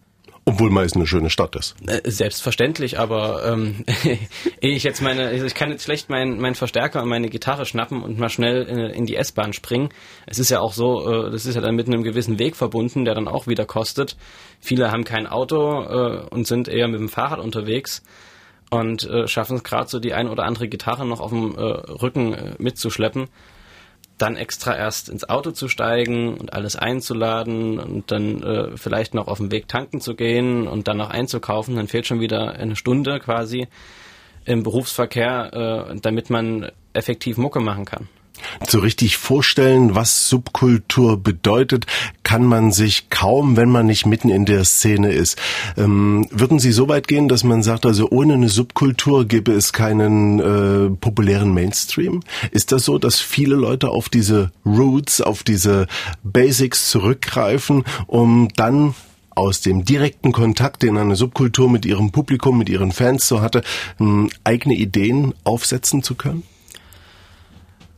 Obwohl 0.46 0.70
Meißen 0.70 0.98
eine 0.98 1.06
schöne 1.06 1.28
Stadt 1.30 1.54
ist. 1.54 1.76
Äh, 1.86 2.10
selbstverständlich, 2.10 2.98
aber 2.98 3.44
ähm, 3.44 3.84
ich 4.60 4.82
jetzt 4.82 5.02
meine, 5.02 5.28
also 5.28 5.44
ich 5.44 5.54
kann 5.54 5.70
jetzt 5.70 5.84
schlecht 5.84 6.08
meinen 6.08 6.40
mein 6.40 6.54
Verstärker 6.54 7.02
und 7.02 7.08
meine 7.08 7.28
Gitarre 7.28 7.66
schnappen 7.66 8.02
und 8.02 8.18
mal 8.18 8.30
schnell 8.30 8.62
in, 8.62 8.78
in 8.78 9.06
die 9.06 9.16
S-Bahn 9.16 9.52
springen. 9.52 9.90
Es 10.26 10.38
ist 10.38 10.50
ja 10.50 10.60
auch 10.60 10.72
so, 10.72 11.08
äh, 11.08 11.30
das 11.30 11.46
ist 11.46 11.54
ja 11.54 11.60
dann 11.60 11.76
mit 11.76 11.86
einem 11.86 12.02
gewissen 12.02 12.38
Weg 12.38 12.56
verbunden, 12.56 13.04
der 13.04 13.14
dann 13.14 13.28
auch 13.28 13.46
wieder 13.46 13.66
kostet. 13.66 14.16
Viele 14.60 14.90
haben 14.90 15.04
kein 15.04 15.26
Auto 15.26 15.82
äh, 15.82 16.26
und 16.30 16.46
sind 16.46 16.68
eher 16.68 16.88
mit 16.88 17.00
dem 17.00 17.10
Fahrrad 17.10 17.38
unterwegs 17.38 18.02
und 18.70 19.04
äh, 19.04 19.26
schaffen 19.28 19.56
es 19.56 19.64
gerade 19.64 19.88
so 19.88 19.98
die 19.98 20.14
ein 20.14 20.28
oder 20.28 20.44
andere 20.44 20.68
Gitarre 20.68 21.04
noch 21.04 21.20
auf 21.20 21.30
dem 21.30 21.56
äh, 21.56 21.60
Rücken 21.60 22.34
äh, 22.34 22.54
mitzuschleppen. 22.58 23.28
Dann 24.16 24.36
extra 24.36 24.76
erst 24.76 25.08
ins 25.08 25.28
Auto 25.28 25.50
zu 25.50 25.68
steigen 25.68 26.34
und 26.34 26.52
alles 26.52 26.76
einzuladen 26.76 27.78
und 27.78 28.10
dann 28.10 28.42
äh, 28.42 28.76
vielleicht 28.76 29.14
noch 29.14 29.28
auf 29.28 29.38
dem 29.38 29.50
Weg 29.50 29.66
tanken 29.66 30.00
zu 30.00 30.14
gehen 30.14 30.68
und 30.68 30.88
dann 30.88 30.98
noch 30.98 31.10
einzukaufen, 31.10 31.76
dann 31.76 31.88
fehlt 31.88 32.06
schon 32.06 32.20
wieder 32.20 32.52
eine 32.52 32.76
Stunde 32.76 33.18
quasi 33.18 33.66
im 34.44 34.62
Berufsverkehr, 34.62 35.88
äh, 35.90 35.96
damit 36.00 36.30
man 36.30 36.70
effektiv 36.92 37.38
Mucke 37.38 37.60
machen 37.60 37.84
kann. 37.84 38.08
So 38.66 38.78
richtig 38.78 39.16
vorstellen, 39.16 39.94
was 39.94 40.28
Subkultur 40.28 41.16
bedeutet, 41.16 41.86
kann 42.22 42.44
man 42.44 42.72
sich 42.72 43.10
kaum, 43.10 43.56
wenn 43.56 43.70
man 43.70 43.86
nicht 43.86 44.06
mitten 44.06 44.28
in 44.28 44.44
der 44.44 44.64
Szene 44.64 45.12
ist. 45.12 45.38
Ähm, 45.76 46.26
würden 46.30 46.58
Sie 46.58 46.72
so 46.72 46.88
weit 46.88 47.08
gehen, 47.08 47.28
dass 47.28 47.44
man 47.44 47.62
sagt, 47.62 47.86
also 47.86 48.08
ohne 48.10 48.34
eine 48.34 48.48
Subkultur 48.48 49.24
gäbe 49.24 49.52
es 49.52 49.72
keinen 49.72 50.38
äh, 50.38 50.90
populären 50.90 51.52
Mainstream? 51.52 52.20
Ist 52.50 52.72
das 52.72 52.84
so, 52.84 52.98
dass 52.98 53.20
viele 53.20 53.56
Leute 53.56 53.88
auf 53.88 54.08
diese 54.08 54.52
Roots, 54.64 55.20
auf 55.20 55.42
diese 55.42 55.86
Basics 56.22 56.90
zurückgreifen, 56.90 57.84
um 58.06 58.48
dann 58.56 58.94
aus 59.34 59.60
dem 59.60 59.84
direkten 59.84 60.32
Kontakt, 60.32 60.82
den 60.82 60.98
eine 60.98 61.16
Subkultur 61.16 61.70
mit 61.70 61.86
ihrem 61.86 62.10
Publikum, 62.10 62.58
mit 62.58 62.68
ihren 62.68 62.92
Fans 62.92 63.26
so 63.26 63.40
hatte, 63.40 63.62
eigene 64.44 64.74
Ideen 64.74 65.34
aufsetzen 65.44 66.02
zu 66.02 66.14
können? 66.14 66.42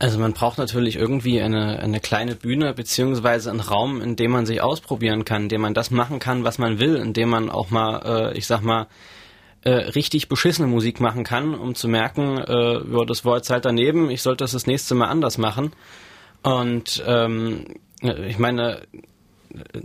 Also 0.02 0.18
man 0.18 0.32
braucht 0.32 0.58
natürlich 0.58 0.96
irgendwie 0.96 1.40
eine, 1.40 1.78
eine 1.78 2.00
kleine 2.00 2.34
Bühne 2.34 2.74
beziehungsweise 2.74 3.50
einen 3.50 3.60
Raum, 3.60 4.02
in 4.02 4.16
dem 4.16 4.32
man 4.32 4.46
sich 4.46 4.60
ausprobieren 4.60 5.24
kann, 5.24 5.42
in 5.42 5.48
dem 5.48 5.60
man 5.60 5.74
das 5.74 5.92
machen 5.92 6.18
kann, 6.18 6.42
was 6.42 6.58
man 6.58 6.80
will, 6.80 6.96
in 6.96 7.12
dem 7.12 7.28
man 7.28 7.48
auch 7.48 7.70
mal, 7.70 8.32
äh, 8.32 8.36
ich 8.36 8.48
sag 8.48 8.62
mal, 8.62 8.88
äh, 9.62 9.70
richtig 9.70 10.28
beschissene 10.28 10.66
Musik 10.66 10.98
machen 10.98 11.22
kann, 11.22 11.54
um 11.54 11.76
zu 11.76 11.86
merken, 11.86 12.36
äh, 12.38 12.80
ja, 12.84 13.04
das 13.06 13.24
war 13.24 13.36
jetzt 13.36 13.50
halt 13.50 13.64
daneben, 13.64 14.10
ich 14.10 14.22
sollte 14.22 14.42
das 14.42 14.50
das 14.50 14.66
nächste 14.66 14.96
Mal 14.96 15.06
anders 15.06 15.38
machen. 15.38 15.70
Und 16.42 17.00
ähm, 17.06 17.66
ich 18.00 18.40
meine, 18.40 18.82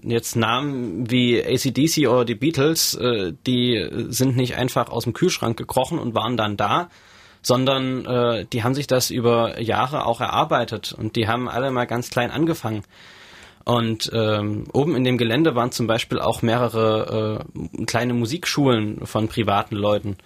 jetzt 0.01 0.35
Namen 0.35 1.11
wie 1.11 1.43
ACDC 1.43 2.07
oder 2.07 2.25
die 2.25 2.33
Beatles, 2.33 2.95
äh, 2.95 3.33
die 3.45 3.87
sind 4.09 4.35
nicht 4.35 4.55
einfach 4.55 4.89
aus 4.89 5.03
dem 5.03 5.13
Kühlschrank 5.13 5.57
gekrochen 5.57 5.99
und 5.99 6.15
waren 6.15 6.37
dann 6.37 6.57
da, 6.57 6.89
sondern 7.47 8.05
äh, 8.05 8.45
die 8.51 8.63
haben 8.63 8.73
sich 8.73 8.87
das 8.87 9.09
über 9.09 9.61
Jahre 9.61 10.05
auch 10.05 10.19
erarbeitet 10.19 10.91
und 10.91 11.15
die 11.15 11.29
haben 11.29 11.47
alle 11.47 11.71
mal 11.71 11.87
ganz 11.87 12.09
klein 12.09 12.29
angefangen. 12.29 12.83
Und 13.63 14.11
ähm, 14.13 14.65
oben 14.73 14.97
in 14.97 15.05
dem 15.05 15.17
Gelände 15.17 15.55
waren 15.55 15.71
zum 15.71 15.87
Beispiel 15.87 16.19
auch 16.19 16.41
mehrere 16.41 17.45
äh, 17.47 17.85
kleine 17.85 18.13
Musikschulen 18.13 19.05
von 19.05 19.29
privaten 19.29 19.77
Leuten 19.77 20.17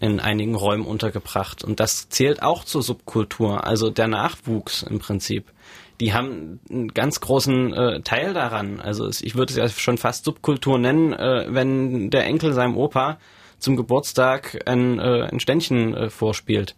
in 0.00 0.20
einigen 0.20 0.54
Räumen 0.54 0.84
untergebracht. 0.84 1.64
Und 1.64 1.80
das 1.80 2.10
zählt 2.10 2.42
auch 2.42 2.64
zur 2.64 2.82
Subkultur, 2.82 3.66
also 3.66 3.88
der 3.88 4.08
Nachwuchs 4.08 4.82
im 4.82 4.98
Prinzip. 4.98 5.50
Die 5.98 6.12
haben 6.12 6.60
einen 6.68 6.88
ganz 6.88 7.20
großen 7.20 7.72
äh, 7.72 8.00
Teil 8.02 8.34
daran. 8.34 8.80
Also 8.80 9.08
ich 9.08 9.34
würde 9.34 9.52
es 9.52 9.56
ja 9.56 9.66
schon 9.68 9.96
fast 9.96 10.26
Subkultur 10.26 10.78
nennen, 10.78 11.14
äh, 11.14 11.46
wenn 11.48 12.10
der 12.10 12.26
Enkel 12.26 12.52
seinem 12.52 12.76
Opa 12.76 13.18
zum 13.60 13.76
Geburtstag 13.76 14.62
ein, 14.66 14.98
äh, 14.98 15.28
ein 15.30 15.40
Ständchen 15.40 15.94
äh, 15.94 16.10
vorspielt. 16.10 16.74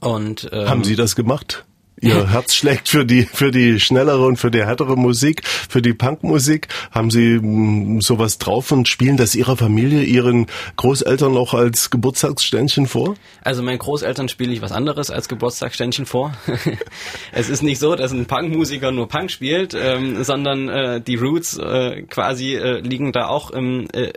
Und 0.00 0.48
ähm, 0.52 0.68
haben 0.68 0.84
Sie 0.84 0.96
das 0.96 1.16
gemacht? 1.16 1.64
Ihr 2.00 2.28
Herz 2.30 2.54
schlägt 2.54 2.88
für 2.88 3.04
die 3.04 3.22
für 3.24 3.50
die 3.50 3.80
schnellere 3.80 4.24
und 4.24 4.36
für 4.36 4.50
die 4.50 4.64
härtere 4.64 4.96
Musik, 4.96 5.44
für 5.46 5.82
die 5.82 5.94
Punkmusik. 5.94 6.68
Haben 6.90 7.10
Sie 7.10 7.38
mh, 7.38 7.42
mm, 7.42 8.00
sowas 8.00 8.38
drauf 8.38 8.70
und 8.72 8.88
spielen 8.88 9.16
das 9.16 9.34
Ihrer 9.34 9.56
Familie, 9.56 10.02
Ihren 10.02 10.46
Großeltern 10.76 11.32
noch 11.32 11.54
als 11.54 11.90
Geburtstagsständchen 11.90 12.86
vor? 12.86 13.14
Also 13.42 13.62
meinen 13.62 13.78
Großeltern 13.78 14.28
spiele 14.28 14.52
ich 14.52 14.62
was 14.62 14.72
anderes 14.72 15.10
als 15.10 15.28
Geburtstagsständchen 15.28 16.06
vor. 16.06 16.34
es 17.32 17.48
ist 17.48 17.62
nicht 17.62 17.78
so, 17.78 17.96
dass 17.96 18.12
ein 18.12 18.26
Punkmusiker 18.26 18.92
nur 18.92 19.08
Punk 19.08 19.30
spielt, 19.30 19.74
ähm, 19.74 20.22
sondern 20.22 20.68
äh, 20.68 21.00
die 21.00 21.16
Roots 21.16 21.58
äh, 21.58 22.02
quasi 22.02 22.54
äh, 22.54 22.80
liegen 22.80 23.12
da 23.12 23.26
auch 23.26 23.50
im 23.50 23.88
äh, 23.92 24.12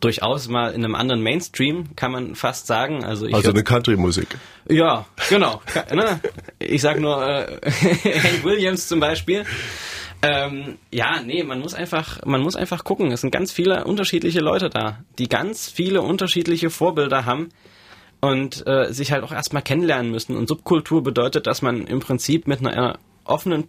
durchaus 0.00 0.48
mal 0.48 0.72
in 0.72 0.84
einem 0.84 0.94
anderen 0.94 1.22
Mainstream, 1.22 1.94
kann 1.94 2.12
man 2.12 2.34
fast 2.34 2.66
sagen. 2.66 3.04
Also, 3.04 3.26
ich 3.26 3.34
also 3.34 3.50
eine 3.50 3.62
Country-Musik. 3.62 4.28
Ja, 4.68 5.06
genau. 5.28 5.62
Ne? 5.92 6.20
Ich 6.58 6.82
sag 6.82 7.00
nur 7.00 7.22
äh, 7.26 7.60
Hank 7.70 8.44
Williams 8.44 8.88
zum 8.88 9.00
Beispiel. 9.00 9.44
Ähm, 10.22 10.78
ja, 10.90 11.22
nee, 11.22 11.42
man 11.42 11.60
muss 11.60 11.74
einfach, 11.74 12.24
man 12.24 12.42
muss 12.42 12.56
einfach 12.56 12.84
gucken. 12.84 13.10
Es 13.12 13.22
sind 13.22 13.30
ganz 13.30 13.52
viele 13.52 13.84
unterschiedliche 13.84 14.40
Leute 14.40 14.68
da, 14.68 14.98
die 15.18 15.28
ganz 15.28 15.70
viele 15.70 16.02
unterschiedliche 16.02 16.70
Vorbilder 16.70 17.24
haben 17.24 17.48
und 18.20 18.66
äh, 18.66 18.92
sich 18.92 19.12
halt 19.12 19.24
auch 19.24 19.32
erstmal 19.32 19.62
kennenlernen 19.62 20.10
müssen. 20.10 20.36
Und 20.36 20.48
Subkultur 20.48 21.02
bedeutet, 21.02 21.46
dass 21.46 21.62
man 21.62 21.86
im 21.86 22.00
Prinzip 22.00 22.46
mit 22.46 22.64
einer 22.66 22.98
offenen 23.24 23.64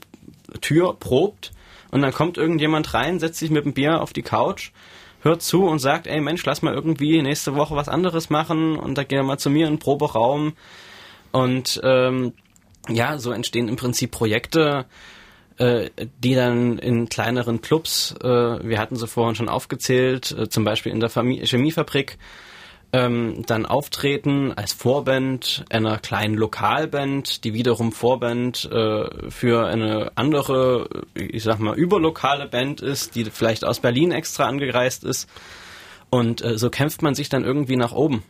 Tür 0.60 0.98
probt 1.00 1.52
und 1.91 2.02
dann 2.02 2.13
kommt 2.13 2.38
irgendjemand 2.38 2.94
rein, 2.94 3.20
setzt 3.20 3.39
sich 3.39 3.50
mit 3.50 3.65
dem 3.65 3.74
Bier 3.74 4.02
auf 4.02 4.13
die 4.13 4.22
Couch 4.22 4.72
hört 5.21 5.41
zu 5.41 5.63
und 5.65 5.79
sagt, 5.79 6.07
ey 6.07 6.19
Mensch, 6.19 6.45
lass 6.45 6.62
mal 6.62 6.73
irgendwie 6.73 7.21
nächste 7.21 7.55
Woche 7.55 7.75
was 7.75 7.89
anderes 7.89 8.29
machen 8.29 8.75
und 8.75 8.97
da 8.97 9.03
gehen 9.03 9.19
wir 9.19 9.23
mal 9.23 9.38
zu 9.38 9.49
mir 9.49 9.67
in 9.67 9.73
den 9.73 9.79
Proberaum. 9.79 10.53
Und 11.31 11.79
ähm, 11.84 12.34
ja, 12.89 13.17
so 13.17 13.31
entstehen 13.31 13.69
im 13.69 13.75
Prinzip 13.75 14.12
Projekte, 14.12 14.86
äh, 15.57 15.89
die 16.23 16.36
dann 16.36 16.79
in 16.79 17.07
kleineren 17.07 17.62
Clubs, 17.62 18.15
äh, 18.21 18.27
wir 18.27 18.79
hatten 18.79 18.95
sie 18.95 19.07
vorhin 19.07 19.36
schon 19.36 19.49
aufgezählt, 19.49 20.31
äh, 20.31 20.49
zum 20.49 20.63
Beispiel 20.63 20.91
in 20.91 20.99
der 20.99 21.10
Famie 21.10 21.45
Chemiefabrik, 21.45 22.17
ähm, 22.93 23.43
dann 23.45 23.65
auftreten 23.65 24.51
als 24.54 24.73
Vorband 24.73 25.65
einer 25.69 25.97
kleinen 25.97 26.36
Lokalband, 26.36 27.43
die 27.43 27.54
wiederum 27.54 27.91
Vorband 27.91 28.69
äh, 28.71 29.30
für 29.30 29.67
eine 29.67 30.12
andere, 30.15 30.89
ich 31.13 31.43
sag 31.43 31.60
mal, 31.60 31.75
überlokale 31.75 32.47
Band 32.47 32.82
ist, 32.82 33.15
die 33.15 33.25
vielleicht 33.25 33.63
aus 33.63 33.80
Berlin 33.80 34.12
extra 34.12 34.45
angereist 34.45 35.04
ist. 35.04 35.30
Und 36.10 36.43
äh, 36.43 36.58
so 36.58 36.69
kämpft 36.69 37.01
man 37.01 37.15
sich 37.15 37.30
dann 37.30 37.45
irgendwie 37.45 37.77
nach 37.77 37.93
oben. 37.93 38.23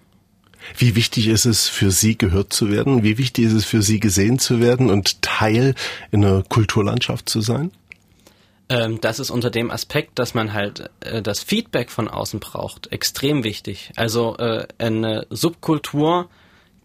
Wie 0.78 0.96
wichtig 0.96 1.28
ist 1.28 1.46
es 1.46 1.68
für 1.68 1.90
Sie 1.90 2.18
gehört 2.18 2.54
zu 2.54 2.70
werden? 2.70 3.04
Wie 3.04 3.18
wichtig 3.18 3.46
ist 3.46 3.54
es 3.54 3.66
für 3.66 3.82
Sie 3.82 4.00
gesehen 4.00 4.38
zu 4.38 4.62
werden 4.62 4.92
und 4.92 5.24
Teil 5.24 5.74
in 6.12 6.24
einer 6.24 6.44
Kulturlandschaft 6.44 7.28
zu 7.28 7.42
sein? 7.42 7.72
Ähm, 8.72 9.02
das 9.02 9.20
ist 9.20 9.32
unter 9.32 9.50
dem 9.50 9.70
Aspekt, 9.70 10.18
dass 10.18 10.34
man 10.34 10.54
halt 10.54 10.90
äh, 11.02 11.22
das 11.22 11.42
Feedback 11.42 11.92
von 11.92 12.08
außen 12.08 12.40
braucht, 12.40 12.92
extrem 12.94 13.44
wichtig. 13.44 13.92
Also 13.98 14.38
äh, 14.38 14.66
eine 14.78 15.28
Subkultur, 15.30 16.30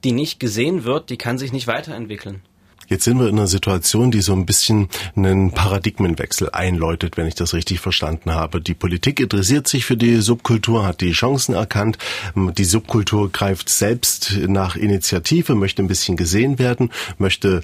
die 0.02 0.10
nicht 0.10 0.40
gesehen 0.40 0.82
wird, 0.82 1.10
die 1.10 1.16
kann 1.16 1.38
sich 1.38 1.52
nicht 1.52 1.68
weiterentwickeln. 1.68 2.42
Jetzt 2.88 3.04
sind 3.04 3.18
wir 3.18 3.28
in 3.28 3.36
einer 3.36 3.46
Situation, 3.46 4.10
die 4.10 4.20
so 4.20 4.32
ein 4.32 4.46
bisschen 4.46 4.88
einen 5.16 5.52
Paradigmenwechsel 5.52 6.50
einläutet, 6.50 7.16
wenn 7.16 7.26
ich 7.26 7.34
das 7.34 7.54
richtig 7.54 7.80
verstanden 7.80 8.32
habe. 8.32 8.60
Die 8.60 8.74
Politik 8.74 9.18
interessiert 9.18 9.66
sich 9.66 9.84
für 9.84 9.96
die 9.96 10.16
Subkultur, 10.20 10.86
hat 10.86 11.00
die 11.00 11.12
Chancen 11.12 11.54
erkannt. 11.54 11.98
Die 12.36 12.64
Subkultur 12.64 13.32
greift 13.32 13.70
selbst 13.70 14.38
nach 14.46 14.76
Initiative, 14.76 15.56
möchte 15.56 15.82
ein 15.82 15.88
bisschen 15.88 16.16
gesehen 16.16 16.60
werden, 16.60 16.90
möchte 17.18 17.62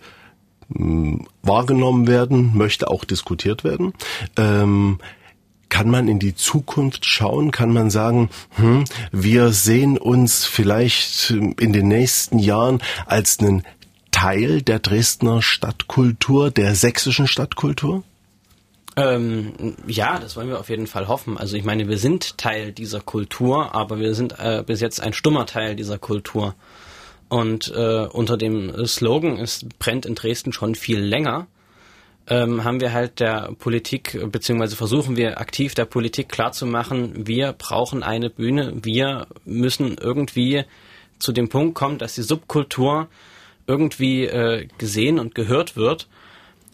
wahrgenommen 1.42 2.06
werden, 2.06 2.56
möchte 2.56 2.88
auch 2.88 3.04
diskutiert 3.04 3.64
werden. 3.64 3.92
Ähm, 4.36 4.98
kann 5.68 5.88
man 5.88 6.06
in 6.06 6.18
die 6.18 6.34
Zukunft 6.34 7.06
schauen? 7.06 7.50
Kann 7.50 7.72
man 7.72 7.88
sagen, 7.88 8.28
hm, 8.56 8.84
wir 9.10 9.52
sehen 9.52 9.96
uns 9.96 10.44
vielleicht 10.44 11.30
in 11.30 11.72
den 11.72 11.88
nächsten 11.88 12.38
Jahren 12.38 12.82
als 13.06 13.38
einen 13.38 13.62
Teil 14.10 14.60
der 14.60 14.80
Dresdner 14.80 15.40
Stadtkultur, 15.40 16.50
der 16.50 16.74
sächsischen 16.74 17.26
Stadtkultur? 17.26 18.02
Ähm, 18.96 19.74
ja, 19.86 20.18
das 20.18 20.36
wollen 20.36 20.48
wir 20.48 20.60
auf 20.60 20.68
jeden 20.68 20.86
Fall 20.86 21.08
hoffen. 21.08 21.38
Also 21.38 21.56
ich 21.56 21.64
meine, 21.64 21.88
wir 21.88 21.96
sind 21.96 22.36
Teil 22.36 22.72
dieser 22.72 23.00
Kultur, 23.00 23.74
aber 23.74 23.98
wir 23.98 24.14
sind 24.14 24.38
äh, 24.38 24.62
bis 24.66 24.80
jetzt 24.80 25.00
ein 25.00 25.14
stummer 25.14 25.46
Teil 25.46 25.74
dieser 25.74 25.98
Kultur. 25.98 26.54
Und 27.32 27.72
äh, 27.74 28.06
unter 28.12 28.36
dem 28.36 28.86
Slogan 28.86 29.38
es 29.38 29.64
brennt 29.78 30.04
in 30.04 30.14
Dresden 30.14 30.52
schon 30.52 30.74
viel 30.74 31.00
länger, 31.00 31.46
ähm, 32.26 32.62
haben 32.62 32.82
wir 32.82 32.92
halt 32.92 33.20
der 33.20 33.52
Politik, 33.58 34.18
beziehungsweise 34.30 34.76
versuchen 34.76 35.16
wir 35.16 35.40
aktiv 35.40 35.74
der 35.74 35.86
Politik 35.86 36.28
klarzumachen, 36.28 37.26
wir 37.26 37.54
brauchen 37.54 38.02
eine 38.02 38.28
Bühne, 38.28 38.74
wir 38.82 39.28
müssen 39.46 39.96
irgendwie 39.98 40.64
zu 41.18 41.32
dem 41.32 41.48
Punkt 41.48 41.74
kommen, 41.74 41.96
dass 41.96 42.16
die 42.16 42.22
Subkultur 42.22 43.08
irgendwie 43.66 44.26
äh, 44.26 44.68
gesehen 44.76 45.18
und 45.18 45.34
gehört 45.34 45.74
wird. 45.74 46.08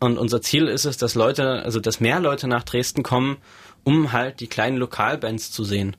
Und 0.00 0.18
unser 0.18 0.42
Ziel 0.42 0.66
ist 0.66 0.86
es, 0.86 0.96
dass 0.96 1.14
Leute, 1.14 1.62
also 1.62 1.78
dass 1.78 2.00
mehr 2.00 2.18
Leute 2.18 2.48
nach 2.48 2.64
Dresden 2.64 3.04
kommen, 3.04 3.36
um 3.84 4.10
halt 4.10 4.40
die 4.40 4.48
kleinen 4.48 4.78
Lokalbands 4.78 5.52
zu 5.52 5.62
sehen 5.62 5.94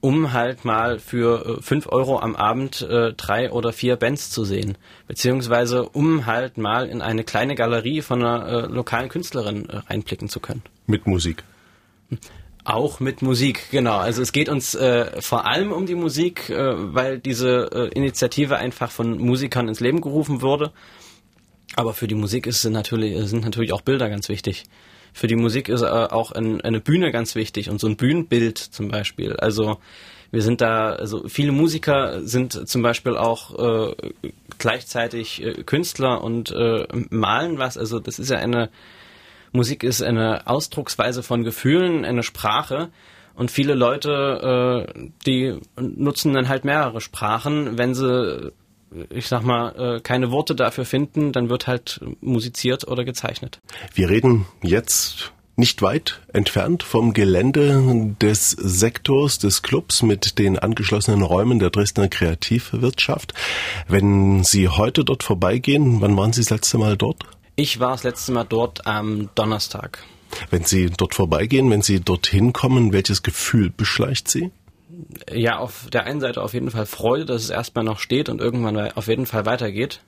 um 0.00 0.32
halt 0.32 0.64
mal 0.64 0.98
für 0.98 1.58
äh, 1.58 1.62
fünf 1.62 1.86
Euro 1.88 2.20
am 2.20 2.36
Abend 2.36 2.82
äh, 2.82 3.12
drei 3.14 3.50
oder 3.50 3.72
vier 3.72 3.96
Bands 3.96 4.30
zu 4.30 4.44
sehen. 4.44 4.78
Beziehungsweise 5.06 5.88
um 5.88 6.26
halt 6.26 6.56
mal 6.58 6.88
in 6.88 7.02
eine 7.02 7.24
kleine 7.24 7.54
Galerie 7.54 8.02
von 8.02 8.22
einer 8.22 8.46
äh, 8.46 8.66
lokalen 8.66 9.08
Künstlerin 9.08 9.68
äh, 9.68 9.78
reinblicken 9.78 10.28
zu 10.28 10.40
können. 10.40 10.62
Mit 10.86 11.06
Musik. 11.06 11.42
Auch 12.64 13.00
mit 13.00 13.22
Musik, 13.22 13.70
genau. 13.70 13.96
Also 13.96 14.22
es 14.22 14.32
geht 14.32 14.48
uns 14.48 14.74
äh, 14.74 15.20
vor 15.20 15.46
allem 15.46 15.72
um 15.72 15.86
die 15.86 15.94
Musik, 15.94 16.50
äh, 16.50 16.94
weil 16.94 17.18
diese 17.18 17.70
äh, 17.72 17.88
Initiative 17.88 18.56
einfach 18.56 18.90
von 18.90 19.18
Musikern 19.18 19.68
ins 19.68 19.80
Leben 19.80 20.00
gerufen 20.00 20.42
wurde. 20.42 20.72
Aber 21.74 21.92
für 21.92 22.06
die 22.06 22.14
Musik 22.14 22.46
ist 22.46 22.64
natürlich, 22.64 23.28
sind 23.28 23.44
natürlich 23.44 23.72
auch 23.72 23.82
Bilder 23.82 24.08
ganz 24.08 24.28
wichtig 24.28 24.64
für 25.12 25.26
die 25.26 25.36
Musik 25.36 25.68
ist 25.68 25.82
äh, 25.82 25.86
auch 25.86 26.32
ein, 26.32 26.60
eine 26.60 26.80
Bühne 26.80 27.12
ganz 27.12 27.34
wichtig 27.34 27.70
und 27.70 27.80
so 27.80 27.86
ein 27.86 27.96
Bühnenbild 27.96 28.58
zum 28.58 28.88
Beispiel. 28.88 29.34
Also 29.36 29.78
wir 30.30 30.42
sind 30.42 30.60
da, 30.60 30.90
also 30.90 31.26
viele 31.28 31.52
Musiker 31.52 32.20
sind 32.22 32.68
zum 32.68 32.82
Beispiel 32.82 33.16
auch 33.16 33.90
äh, 33.90 33.94
gleichzeitig 34.58 35.42
äh, 35.42 35.62
Künstler 35.64 36.22
und 36.22 36.50
äh, 36.50 36.86
malen 37.10 37.58
was. 37.58 37.78
Also 37.78 37.98
das 37.98 38.18
ist 38.18 38.30
ja 38.30 38.38
eine, 38.38 38.68
Musik 39.52 39.82
ist 39.82 40.02
eine 40.02 40.46
Ausdrucksweise 40.46 41.22
von 41.22 41.44
Gefühlen, 41.44 42.04
eine 42.04 42.22
Sprache. 42.22 42.90
Und 43.34 43.50
viele 43.50 43.74
Leute, 43.74 44.86
äh, 44.94 45.10
die 45.24 45.58
nutzen 45.80 46.34
dann 46.34 46.48
halt 46.48 46.64
mehrere 46.64 47.00
Sprachen, 47.00 47.78
wenn 47.78 47.94
sie 47.94 48.52
ich 49.10 49.28
sag 49.28 49.42
mal, 49.42 49.96
äh, 49.96 50.00
keine 50.00 50.30
Worte 50.30 50.54
dafür 50.54 50.84
finden, 50.84 51.32
dann 51.32 51.50
wird 51.50 51.66
halt 51.66 52.00
musiziert 52.20 52.86
oder 52.86 53.04
gezeichnet. 53.04 53.60
Wir 53.94 54.08
reden 54.08 54.46
jetzt 54.62 55.32
nicht 55.56 55.82
weit 55.82 56.20
entfernt 56.32 56.84
vom 56.84 57.12
Gelände 57.12 58.14
des 58.20 58.50
Sektors 58.50 59.40
des 59.40 59.62
Clubs 59.62 60.02
mit 60.02 60.38
den 60.38 60.56
angeschlossenen 60.58 61.22
Räumen 61.22 61.58
der 61.58 61.70
Dresdner 61.70 62.08
Kreativwirtschaft. 62.08 63.34
Wenn 63.88 64.44
Sie 64.44 64.68
heute 64.68 65.04
dort 65.04 65.24
vorbeigehen, 65.24 66.00
wann 66.00 66.16
waren 66.16 66.32
Sie 66.32 66.42
das 66.42 66.50
letzte 66.50 66.78
Mal 66.78 66.96
dort? 66.96 67.24
Ich 67.56 67.80
war 67.80 67.90
das 67.90 68.04
letzte 68.04 68.30
Mal 68.30 68.44
dort 68.44 68.86
am 68.86 69.30
Donnerstag. 69.34 70.04
Wenn 70.50 70.64
Sie 70.64 70.90
dort 70.96 71.14
vorbeigehen, 71.14 71.70
wenn 71.70 71.82
Sie 71.82 72.00
dorthin 72.00 72.52
kommen, 72.52 72.92
welches 72.92 73.24
Gefühl 73.24 73.70
beschleicht 73.70 74.28
Sie? 74.28 74.52
Ja, 75.32 75.58
auf 75.58 75.88
der 75.90 76.04
einen 76.04 76.20
Seite 76.20 76.42
auf 76.42 76.54
jeden 76.54 76.70
Fall 76.70 76.86
Freude, 76.86 77.24
dass 77.24 77.42
es 77.42 77.50
erstmal 77.50 77.84
noch 77.84 77.98
steht 77.98 78.28
und 78.28 78.40
irgendwann 78.40 78.76
auf 78.92 79.06
jeden 79.06 79.26
Fall 79.26 79.46
weitergeht. 79.46 80.00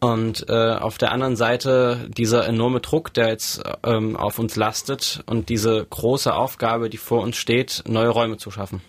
Und 0.00 0.46
äh, 0.50 0.74
auf 0.74 0.98
der 0.98 1.12
anderen 1.12 1.36
Seite 1.36 2.08
dieser 2.08 2.46
enorme 2.46 2.80
Druck, 2.80 3.14
der 3.14 3.28
jetzt 3.28 3.62
ähm, 3.84 4.16
auf 4.16 4.38
uns 4.38 4.56
lastet 4.56 5.22
und 5.26 5.48
diese 5.48 5.86
große 5.88 6.34
Aufgabe, 6.34 6.90
die 6.90 6.98
vor 6.98 7.22
uns 7.22 7.36
steht, 7.36 7.84
neue 7.86 8.08
Räume 8.08 8.36
zu 8.36 8.50
schaffen. 8.50 8.82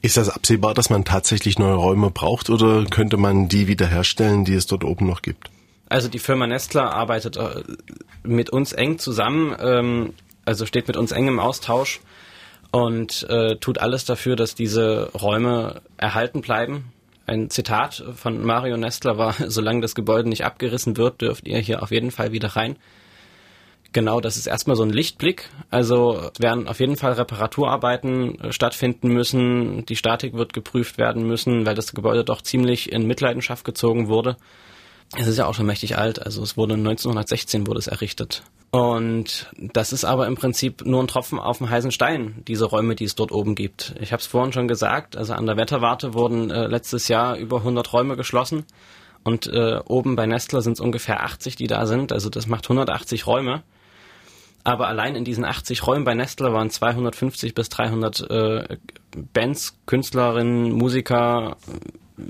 Ist 0.00 0.16
das 0.16 0.30
absehbar, 0.30 0.74
dass 0.74 0.88
man 0.90 1.04
tatsächlich 1.04 1.58
neue 1.58 1.74
Räume 1.74 2.10
braucht 2.10 2.48
oder 2.50 2.84
könnte 2.86 3.18
man 3.18 3.48
die 3.48 3.66
wiederherstellen, 3.66 4.44
die 4.44 4.54
es 4.54 4.66
dort 4.66 4.84
oben 4.84 5.06
noch 5.06 5.22
gibt? 5.22 5.50
Also 5.88 6.08
die 6.08 6.18
Firma 6.18 6.46
Nestler 6.46 6.94
arbeitet 6.94 7.36
äh, 7.36 7.62
mit 8.22 8.50
uns 8.50 8.72
eng 8.72 8.98
zusammen, 8.98 9.54
ähm, 9.60 10.14
also 10.44 10.64
steht 10.64 10.88
mit 10.88 10.96
uns 10.96 11.12
eng 11.12 11.28
im 11.28 11.40
Austausch 11.40 12.00
und 12.70 13.26
äh, 13.28 13.56
tut 13.56 13.78
alles 13.78 14.04
dafür, 14.04 14.36
dass 14.36 14.54
diese 14.54 15.10
Räume 15.12 15.82
erhalten 15.96 16.40
bleiben 16.40 16.92
ein 17.30 17.48
Zitat 17.48 18.02
von 18.16 18.44
Mario 18.44 18.76
Nestler 18.76 19.16
war, 19.16 19.34
solange 19.46 19.80
das 19.80 19.94
Gebäude 19.94 20.28
nicht 20.28 20.44
abgerissen 20.44 20.96
wird, 20.96 21.20
dürft 21.20 21.46
ihr 21.46 21.58
hier 21.58 21.82
auf 21.82 21.92
jeden 21.92 22.10
Fall 22.10 22.32
wieder 22.32 22.48
rein. 22.48 22.76
Genau, 23.92 24.20
das 24.20 24.36
ist 24.36 24.46
erstmal 24.46 24.76
so 24.76 24.82
ein 24.84 24.90
Lichtblick. 24.90 25.48
Also 25.70 26.30
werden 26.38 26.68
auf 26.68 26.78
jeden 26.78 26.96
Fall 26.96 27.12
Reparaturarbeiten 27.12 28.40
äh, 28.40 28.52
stattfinden 28.52 29.08
müssen. 29.08 29.86
Die 29.86 29.96
Statik 29.96 30.34
wird 30.34 30.52
geprüft 30.52 30.98
werden 30.98 31.26
müssen, 31.26 31.66
weil 31.66 31.74
das 31.74 31.92
Gebäude 31.92 32.24
doch 32.24 32.42
ziemlich 32.42 32.92
in 32.92 33.06
Mitleidenschaft 33.06 33.64
gezogen 33.64 34.08
wurde. 34.08 34.36
Es 35.16 35.26
ist 35.26 35.38
ja 35.38 35.46
auch 35.46 35.54
schon 35.54 35.66
mächtig 35.66 35.98
alt, 35.98 36.22
also 36.22 36.40
es 36.40 36.56
wurde 36.56 36.74
1916 36.74 37.66
wurde 37.66 37.80
es 37.80 37.88
errichtet. 37.88 38.44
Und 38.70 39.50
das 39.56 39.92
ist 39.92 40.04
aber 40.04 40.28
im 40.28 40.36
Prinzip 40.36 40.86
nur 40.86 41.02
ein 41.02 41.08
Tropfen 41.08 41.40
auf 41.40 41.58
dem 41.58 41.68
heißen 41.68 41.90
Stein, 41.90 42.42
diese 42.46 42.66
Räume, 42.66 42.94
die 42.94 43.04
es 43.04 43.16
dort 43.16 43.32
oben 43.32 43.56
gibt. 43.56 43.94
Ich 44.00 44.12
habe 44.12 44.20
es 44.20 44.28
vorhin 44.28 44.52
schon 44.52 44.68
gesagt, 44.68 45.16
also 45.16 45.32
an 45.32 45.46
der 45.46 45.56
Wetterwarte 45.56 46.14
wurden 46.14 46.50
äh, 46.50 46.66
letztes 46.68 47.08
Jahr 47.08 47.36
über 47.36 47.58
100 47.58 47.92
Räume 47.92 48.16
geschlossen 48.16 48.64
und 49.24 49.48
äh, 49.48 49.80
oben 49.84 50.14
bei 50.14 50.26
Nestler 50.26 50.62
sind 50.62 50.74
es 50.74 50.80
ungefähr 50.80 51.24
80, 51.24 51.56
die 51.56 51.66
da 51.66 51.84
sind, 51.86 52.12
also 52.12 52.30
das 52.30 52.46
macht 52.46 52.66
180 52.66 53.26
Räume. 53.26 53.62
Aber 54.62 54.88
allein 54.88 55.16
in 55.16 55.24
diesen 55.24 55.44
80 55.44 55.86
Räumen 55.86 56.04
bei 56.04 56.14
Nestler 56.14 56.52
waren 56.52 56.70
250 56.70 57.54
bis 57.54 57.70
300 57.70 58.30
äh, 58.30 58.76
Bands, 59.32 59.78
Künstlerinnen, 59.86 60.70
Musiker, 60.70 61.56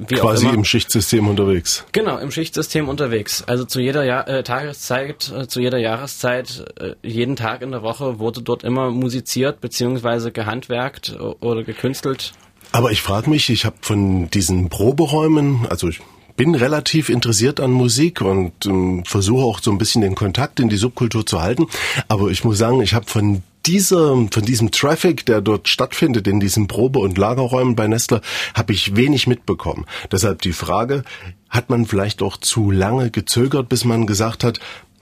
wie 0.08 0.14
Quasi 0.14 0.48
im 0.48 0.64
Schichtsystem 0.64 1.28
unterwegs. 1.28 1.84
Genau, 1.92 2.18
im 2.18 2.30
Schichtsystem 2.30 2.88
unterwegs. 2.88 3.44
Also 3.46 3.64
zu 3.64 3.80
jeder 3.80 4.04
Jahr 4.04 4.28
äh, 4.28 4.42
Tageszeit, 4.42 5.32
äh, 5.36 5.46
zu 5.46 5.60
jeder 5.60 5.78
Jahreszeit, 5.78 6.64
äh, 6.78 6.94
jeden 7.02 7.36
Tag 7.36 7.62
in 7.62 7.70
der 7.70 7.82
Woche 7.82 8.18
wurde 8.18 8.42
dort 8.42 8.64
immer 8.64 8.90
musiziert 8.90 9.60
beziehungsweise 9.60 10.32
gehandwerkt 10.32 11.16
oder 11.40 11.64
gekünstelt. 11.64 12.32
Aber 12.72 12.92
ich 12.92 13.02
frage 13.02 13.28
mich, 13.30 13.50
ich 13.50 13.64
habe 13.64 13.76
von 13.80 14.30
diesen 14.30 14.68
Proberäumen, 14.68 15.66
also 15.68 15.88
ich 15.88 16.00
bin 16.36 16.54
relativ 16.54 17.10
interessiert 17.10 17.60
an 17.60 17.70
Musik 17.70 18.22
und 18.22 18.52
ähm, 18.64 19.04
versuche 19.04 19.44
auch 19.44 19.60
so 19.60 19.70
ein 19.70 19.78
bisschen 19.78 20.00
den 20.02 20.14
Kontakt 20.14 20.58
in 20.60 20.68
die 20.70 20.76
Subkultur 20.76 21.26
zu 21.26 21.42
halten. 21.42 21.66
Aber 22.08 22.30
ich 22.30 22.44
muss 22.44 22.56
sagen, 22.56 22.80
ich 22.80 22.94
habe 22.94 23.06
von 23.06 23.42
dieser, 23.66 24.26
von 24.30 24.44
diesem 24.44 24.70
Traffic, 24.70 25.26
der 25.26 25.40
dort 25.40 25.68
stattfindet, 25.68 26.26
in 26.26 26.40
diesen 26.40 26.66
Probe- 26.66 27.00
und 27.00 27.18
Lagerräumen 27.18 27.76
bei 27.76 27.86
Nestler, 27.86 28.20
habe 28.54 28.72
ich 28.72 28.96
wenig 28.96 29.26
mitbekommen. 29.26 29.86
Deshalb 30.10 30.42
die 30.42 30.52
Frage, 30.52 31.04
hat 31.48 31.70
man 31.70 31.86
vielleicht 31.86 32.22
auch 32.22 32.36
zu 32.36 32.70
lange 32.70 33.10
gezögert, 33.10 33.68
bis 33.68 33.84
man 33.84 34.06
gesagt 34.06 34.44
hat, 34.44 34.60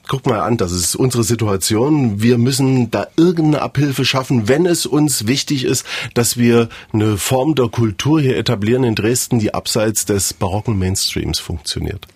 guck 0.08 0.26
mal 0.26 0.40
an, 0.40 0.56
das 0.56 0.72
ist 0.72 0.96
unsere 0.96 1.22
Situation. 1.22 2.20
Wir 2.20 2.38
müssen 2.38 2.90
da 2.90 3.06
irgendeine 3.16 3.62
Abhilfe 3.62 4.04
schaffen, 4.04 4.48
wenn 4.48 4.66
es 4.66 4.86
uns 4.86 5.26
wichtig 5.26 5.64
ist, 5.64 5.84
dass 6.14 6.38
wir 6.38 6.68
eine 6.92 7.18
Form 7.18 7.54
der 7.54 7.68
Kultur 7.68 8.20
hier 8.20 8.36
etablieren 8.36 8.84
in 8.84 8.94
Dresden, 8.94 9.38
die 9.38 9.54
abseits 9.54 10.06
des 10.06 10.32
barocken 10.32 10.78
Mainstreams 10.78 11.38
funktioniert. 11.38 12.06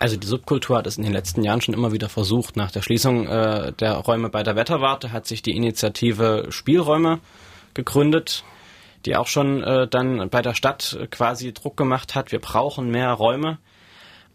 Also 0.00 0.16
die 0.16 0.26
Subkultur 0.26 0.78
hat 0.78 0.86
es 0.86 0.96
in 0.96 1.04
den 1.04 1.12
letzten 1.12 1.44
Jahren 1.44 1.60
schon 1.60 1.74
immer 1.74 1.92
wieder 1.92 2.08
versucht. 2.08 2.56
Nach 2.56 2.70
der 2.70 2.80
Schließung 2.80 3.26
äh, 3.28 3.72
der 3.74 3.92
Räume 3.96 4.30
bei 4.30 4.42
der 4.42 4.56
Wetterwarte 4.56 5.12
hat 5.12 5.26
sich 5.26 5.42
die 5.42 5.54
Initiative 5.54 6.46
Spielräume 6.48 7.20
gegründet, 7.74 8.42
die 9.04 9.14
auch 9.14 9.26
schon 9.26 9.62
äh, 9.62 9.86
dann 9.86 10.30
bei 10.30 10.40
der 10.40 10.54
Stadt 10.54 10.98
quasi 11.10 11.52
Druck 11.52 11.76
gemacht 11.76 12.14
hat. 12.14 12.32
Wir 12.32 12.40
brauchen 12.40 12.90
mehr 12.90 13.12
Räume. 13.12 13.58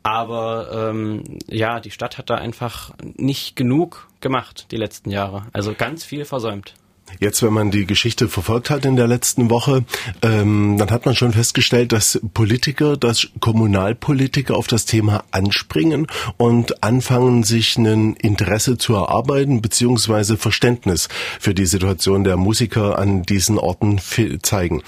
Aber 0.04 0.92
ähm, 0.92 1.24
ja, 1.48 1.80
die 1.80 1.90
Stadt 1.90 2.20
hat 2.20 2.30
da 2.30 2.36
einfach 2.36 2.92
nicht 3.02 3.56
genug 3.56 4.08
gemacht 4.22 4.68
die 4.70 4.78
letzten 4.78 5.10
Jahre. 5.10 5.48
Also 5.52 5.74
ganz 5.74 6.06
viel 6.06 6.26
versäumt. 6.26 6.76
Jetzt, 7.20 7.44
wenn 7.44 7.54
man 7.54 7.72
die 7.72 7.86
Geschichte 7.86 8.28
verfolgt 8.28 8.70
hat 8.70 8.86
in 8.86 8.96
der 8.96 9.08
letzten 9.08 9.50
Woche, 9.50 9.84
ähm, 10.22 10.78
dann 10.78 10.92
hat 10.92 11.06
man 11.06 11.16
schon 11.16 11.34
festgestellt, 11.34 11.92
dass 11.92 12.20
Politiker, 12.34 12.98
dass 12.98 13.28
Kommunalpolitiker 13.40 14.56
auf 14.56 14.68
das 14.68 14.86
Thema 14.86 15.24
anspringen 15.32 16.08
und 16.38 16.84
anfangen, 16.84 17.44
sich 17.44 17.78
ein 17.78 18.16
Interesse 18.16 18.78
zu 18.78 18.96
erarbeiten, 18.96 19.62
beziehungsweise 19.62 20.38
Verständnis 20.38 21.10
für 21.40 21.54
die 21.54 21.66
Situation 21.66 22.24
der 22.24 22.38
Musiker 22.38 22.98
an 23.00 23.24
diesen 23.24 23.58
Orten 23.58 24.00
zeigen. 24.42 24.82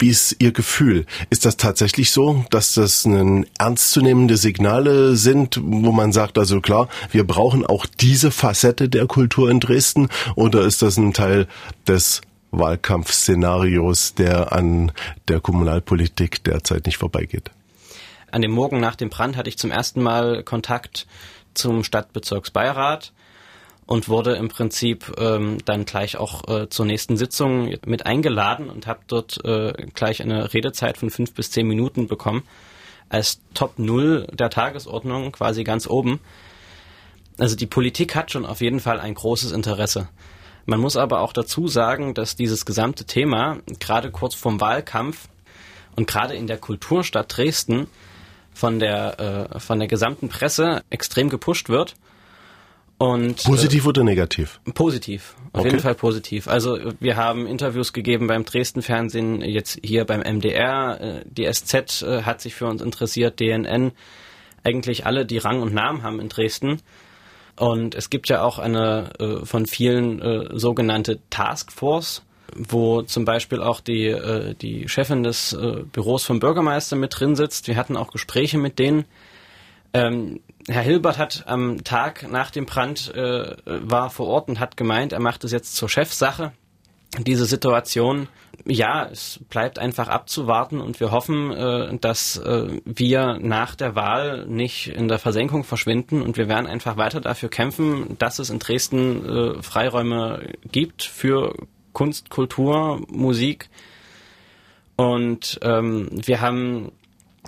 Wie 0.00 0.08
ist 0.08 0.36
Ihr 0.38 0.52
Gefühl? 0.52 1.04
Ist 1.28 1.44
das 1.44 1.58
tatsächlich 1.58 2.10
so, 2.10 2.46
dass 2.48 2.72
das 2.72 3.04
ein 3.04 3.44
ernstzunehmende 3.58 4.38
Signale 4.38 5.14
sind, 5.14 5.60
wo 5.62 5.92
man 5.92 6.12
sagt, 6.12 6.38
also 6.38 6.62
klar, 6.62 6.88
wir 7.12 7.26
brauchen 7.26 7.66
auch 7.66 7.84
diese 7.84 8.30
Facette 8.30 8.88
der 8.88 9.06
Kultur 9.06 9.50
in 9.50 9.60
Dresden? 9.60 10.08
Oder 10.36 10.62
ist 10.62 10.80
das 10.80 10.96
ein 10.96 11.12
Teil 11.12 11.48
des 11.86 12.22
Wahlkampfszenarios, 12.50 14.14
der 14.14 14.52
an 14.52 14.90
der 15.28 15.40
Kommunalpolitik 15.40 16.42
derzeit 16.44 16.86
nicht 16.86 16.96
vorbeigeht? 16.96 17.50
An 18.30 18.40
dem 18.40 18.52
Morgen 18.52 18.80
nach 18.80 18.96
dem 18.96 19.10
Brand 19.10 19.36
hatte 19.36 19.50
ich 19.50 19.58
zum 19.58 19.70
ersten 19.70 20.02
Mal 20.02 20.42
Kontakt 20.44 21.06
zum 21.52 21.84
Stadtbezirksbeirat 21.84 23.12
und 23.90 24.08
wurde 24.08 24.36
im 24.36 24.46
Prinzip 24.46 25.16
ähm, 25.18 25.58
dann 25.64 25.84
gleich 25.84 26.16
auch 26.16 26.46
äh, 26.46 26.68
zur 26.68 26.86
nächsten 26.86 27.16
Sitzung 27.16 27.74
mit 27.84 28.06
eingeladen 28.06 28.70
und 28.70 28.86
habe 28.86 29.00
dort 29.08 29.44
äh, 29.44 29.72
gleich 29.94 30.22
eine 30.22 30.54
Redezeit 30.54 30.96
von 30.96 31.10
fünf 31.10 31.34
bis 31.34 31.50
zehn 31.50 31.66
Minuten 31.66 32.06
bekommen 32.06 32.44
als 33.08 33.40
Top 33.52 33.80
Null 33.80 34.28
der 34.32 34.48
Tagesordnung 34.48 35.32
quasi 35.32 35.64
ganz 35.64 35.88
oben. 35.88 36.20
Also 37.36 37.56
die 37.56 37.66
Politik 37.66 38.14
hat 38.14 38.30
schon 38.30 38.46
auf 38.46 38.60
jeden 38.60 38.78
Fall 38.78 39.00
ein 39.00 39.14
großes 39.14 39.50
Interesse. 39.50 40.08
Man 40.66 40.78
muss 40.78 40.96
aber 40.96 41.18
auch 41.18 41.32
dazu 41.32 41.66
sagen, 41.66 42.14
dass 42.14 42.36
dieses 42.36 42.64
gesamte 42.64 43.06
Thema 43.06 43.58
gerade 43.80 44.12
kurz 44.12 44.36
vorm 44.36 44.60
Wahlkampf 44.60 45.26
und 45.96 46.06
gerade 46.06 46.34
in 46.34 46.46
der 46.46 46.58
Kulturstadt 46.58 47.36
Dresden 47.36 47.88
von 48.54 48.78
der, 48.78 49.48
äh, 49.50 49.58
von 49.58 49.80
der 49.80 49.88
gesamten 49.88 50.28
Presse 50.28 50.84
extrem 50.90 51.28
gepusht 51.28 51.68
wird 51.68 51.96
und, 53.00 53.42
positiv 53.44 53.86
äh, 53.86 53.88
oder 53.88 54.04
negativ? 54.04 54.60
Positiv, 54.74 55.34
auf 55.54 55.60
okay. 55.60 55.70
jeden 55.70 55.80
Fall 55.80 55.94
positiv. 55.94 56.46
Also 56.48 56.78
wir 57.00 57.16
haben 57.16 57.46
Interviews 57.46 57.94
gegeben 57.94 58.26
beim 58.26 58.44
Dresden 58.44 58.82
Fernsehen, 58.82 59.40
jetzt 59.40 59.78
hier 59.82 60.04
beim 60.04 60.20
MDR, 60.20 61.00
äh, 61.00 61.24
die 61.24 61.50
SZ 61.50 62.02
äh, 62.02 62.24
hat 62.24 62.42
sich 62.42 62.54
für 62.54 62.66
uns 62.66 62.82
interessiert, 62.82 63.40
DNN, 63.40 63.92
eigentlich 64.64 65.06
alle, 65.06 65.24
die 65.24 65.38
Rang 65.38 65.62
und 65.62 65.72
Namen 65.72 66.02
haben 66.02 66.20
in 66.20 66.28
Dresden. 66.28 66.82
Und 67.56 67.94
es 67.94 68.10
gibt 68.10 68.28
ja 68.28 68.42
auch 68.42 68.58
eine 68.58 69.10
von 69.44 69.66
vielen 69.66 70.58
sogenannte 70.58 71.18
Taskforce, 71.28 72.22
wo 72.54 73.02
zum 73.02 73.26
Beispiel 73.26 73.60
auch 73.60 73.80
die, 73.80 74.16
die 74.62 74.88
Chefin 74.88 75.22
des 75.22 75.54
Büros 75.92 76.24
vom 76.24 76.40
Bürgermeister 76.40 76.96
mit 76.96 77.18
drin 77.18 77.36
sitzt. 77.36 77.68
Wir 77.68 77.76
hatten 77.76 77.98
auch 77.98 78.12
Gespräche 78.12 78.56
mit 78.56 78.78
denen. 78.78 79.04
Ähm, 79.92 80.40
Herr 80.68 80.82
Hilbert 80.82 81.18
hat 81.18 81.44
am 81.46 81.82
Tag 81.82 82.30
nach 82.30 82.50
dem 82.50 82.66
Brand 82.66 83.12
äh, 83.14 83.56
war 83.66 84.10
vor 84.10 84.28
Ort 84.28 84.48
und 84.48 84.60
hat 84.60 84.76
gemeint, 84.76 85.12
er 85.12 85.20
macht 85.20 85.42
es 85.44 85.52
jetzt 85.52 85.74
zur 85.74 85.88
Chefsache. 85.88 86.52
Diese 87.18 87.44
Situation, 87.44 88.28
ja, 88.64 89.08
es 89.10 89.40
bleibt 89.48 89.80
einfach 89.80 90.06
abzuwarten 90.06 90.80
und 90.80 91.00
wir 91.00 91.10
hoffen, 91.10 91.50
äh, 91.50 91.98
dass 91.98 92.36
äh, 92.36 92.80
wir 92.84 93.38
nach 93.40 93.74
der 93.74 93.96
Wahl 93.96 94.46
nicht 94.46 94.88
in 94.88 95.08
der 95.08 95.18
Versenkung 95.18 95.64
verschwinden 95.64 96.22
und 96.22 96.36
wir 96.36 96.48
werden 96.48 96.66
einfach 96.68 96.96
weiter 96.96 97.20
dafür 97.20 97.48
kämpfen, 97.48 98.16
dass 98.18 98.38
es 98.38 98.50
in 98.50 98.60
Dresden 98.60 99.28
äh, 99.28 99.62
Freiräume 99.62 100.52
gibt 100.70 101.02
für 101.02 101.54
Kunst, 101.92 102.30
Kultur, 102.30 103.02
Musik. 103.08 103.70
Und 104.94 105.58
ähm, 105.62 106.10
wir 106.12 106.40
haben 106.40 106.92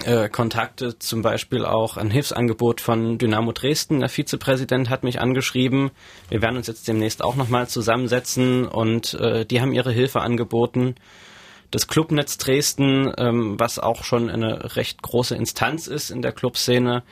äh, 0.04 0.28
Kontakte, 0.28 0.98
zum 0.98 1.22
Beispiel 1.22 1.64
auch 1.64 1.96
ein 1.96 2.10
Hilfsangebot 2.10 2.80
von 2.80 3.18
Dynamo 3.18 3.52
Dresden. 3.52 4.00
Der 4.00 4.08
Vizepräsident 4.08 4.90
hat 4.90 5.04
mich 5.04 5.20
angeschrieben. 5.20 5.90
Wir 6.28 6.42
werden 6.42 6.56
uns 6.56 6.66
jetzt 6.66 6.88
demnächst 6.88 7.22
auch 7.22 7.36
nochmal 7.36 7.68
zusammensetzen 7.68 8.66
und 8.66 9.14
äh, 9.14 9.44
die 9.44 9.60
haben 9.60 9.72
ihre 9.72 9.92
Hilfe 9.92 10.20
angeboten. 10.20 10.94
Das 11.70 11.88
Clubnetz 11.88 12.38
Dresden, 12.38 13.12
ähm, 13.16 13.58
was 13.58 13.78
auch 13.78 14.04
schon 14.04 14.28
eine 14.28 14.76
recht 14.76 15.02
große 15.02 15.34
Instanz 15.34 15.86
ist 15.86 16.10
in 16.10 16.22
der 16.22 16.32
Clubszene, 16.32 17.02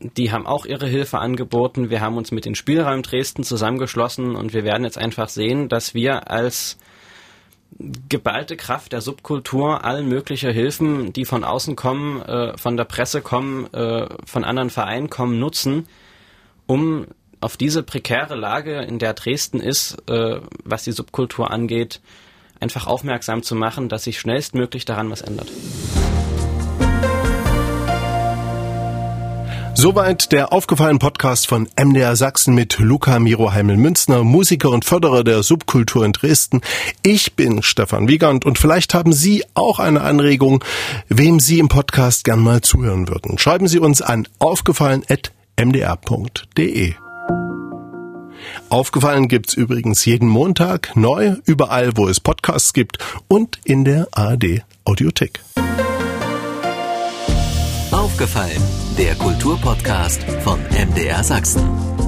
die 0.00 0.32
haben 0.32 0.46
auch 0.46 0.66
ihre 0.66 0.86
Hilfe 0.86 1.18
angeboten. 1.18 1.90
Wir 1.90 2.00
haben 2.00 2.16
uns 2.16 2.32
mit 2.32 2.44
den 2.44 2.54
Spielraum 2.54 3.02
Dresden 3.02 3.44
zusammengeschlossen 3.44 4.34
und 4.34 4.52
wir 4.52 4.64
werden 4.64 4.84
jetzt 4.84 4.98
einfach 4.98 5.28
sehen, 5.28 5.68
dass 5.68 5.94
wir 5.94 6.30
als 6.30 6.78
geballte 8.08 8.56
Kraft 8.56 8.92
der 8.92 9.00
Subkultur 9.00 9.84
allen 9.84 10.08
mögliche 10.08 10.50
Hilfen, 10.50 11.12
die 11.12 11.24
von 11.24 11.44
außen 11.44 11.76
kommen, 11.76 12.22
äh, 12.22 12.56
von 12.56 12.76
der 12.76 12.84
Presse 12.84 13.20
kommen, 13.20 13.72
äh, 13.74 14.06
von 14.24 14.44
anderen 14.44 14.70
Vereinen 14.70 15.10
kommen, 15.10 15.38
nutzen, 15.40 15.88
um 16.66 17.06
auf 17.40 17.56
diese 17.56 17.82
prekäre 17.82 18.36
Lage, 18.36 18.82
in 18.82 18.98
der 18.98 19.12
Dresden 19.12 19.60
ist, 19.60 19.96
äh, 20.08 20.40
was 20.64 20.84
die 20.84 20.92
Subkultur 20.92 21.50
angeht, 21.50 22.00
einfach 22.60 22.86
aufmerksam 22.86 23.42
zu 23.42 23.54
machen, 23.54 23.88
dass 23.88 24.04
sich 24.04 24.18
schnellstmöglich 24.18 24.84
daran 24.84 25.10
was 25.10 25.20
ändert. 25.20 25.50
Soweit 29.84 30.32
der 30.32 30.52
aufgefallene 30.54 30.98
Podcast 30.98 31.46
von 31.46 31.68
MDR 31.78 32.16
Sachsen 32.16 32.54
mit 32.54 32.78
Luca 32.78 33.18
Miro 33.18 33.52
Heimel-Münzner, 33.52 34.24
Musiker 34.24 34.70
und 34.70 34.86
Förderer 34.86 35.24
der 35.24 35.42
Subkultur 35.42 36.06
in 36.06 36.12
Dresden. 36.12 36.62
Ich 37.02 37.34
bin 37.34 37.62
Stefan 37.62 38.08
Wiegand 38.08 38.46
und 38.46 38.58
vielleicht 38.58 38.94
haben 38.94 39.12
Sie 39.12 39.44
auch 39.52 39.78
eine 39.78 40.00
Anregung, 40.00 40.64
wem 41.08 41.38
Sie 41.38 41.58
im 41.58 41.68
Podcast 41.68 42.24
gern 42.24 42.40
mal 42.40 42.62
zuhören 42.62 43.08
würden. 43.08 43.36
Schreiben 43.36 43.68
Sie 43.68 43.78
uns 43.78 44.00
an 44.00 44.26
aufgefallen.mdr.de. 44.38 46.94
Aufgefallen 48.70 49.28
gibt's 49.28 49.52
übrigens 49.52 50.02
jeden 50.06 50.30
Montag 50.30 50.96
neu, 50.96 51.36
überall, 51.44 51.94
wo 51.94 52.08
es 52.08 52.20
Podcasts 52.20 52.72
gibt 52.72 52.96
und 53.28 53.58
in 53.64 53.84
der 53.84 54.08
ARD 54.12 54.62
Audiothek. 54.86 55.40
Aufgefallen, 57.90 58.62
der 58.98 59.14
Kulturpodcast 59.16 60.22
von 60.42 60.60
MDR 60.70 61.24
Sachsen. 61.24 62.03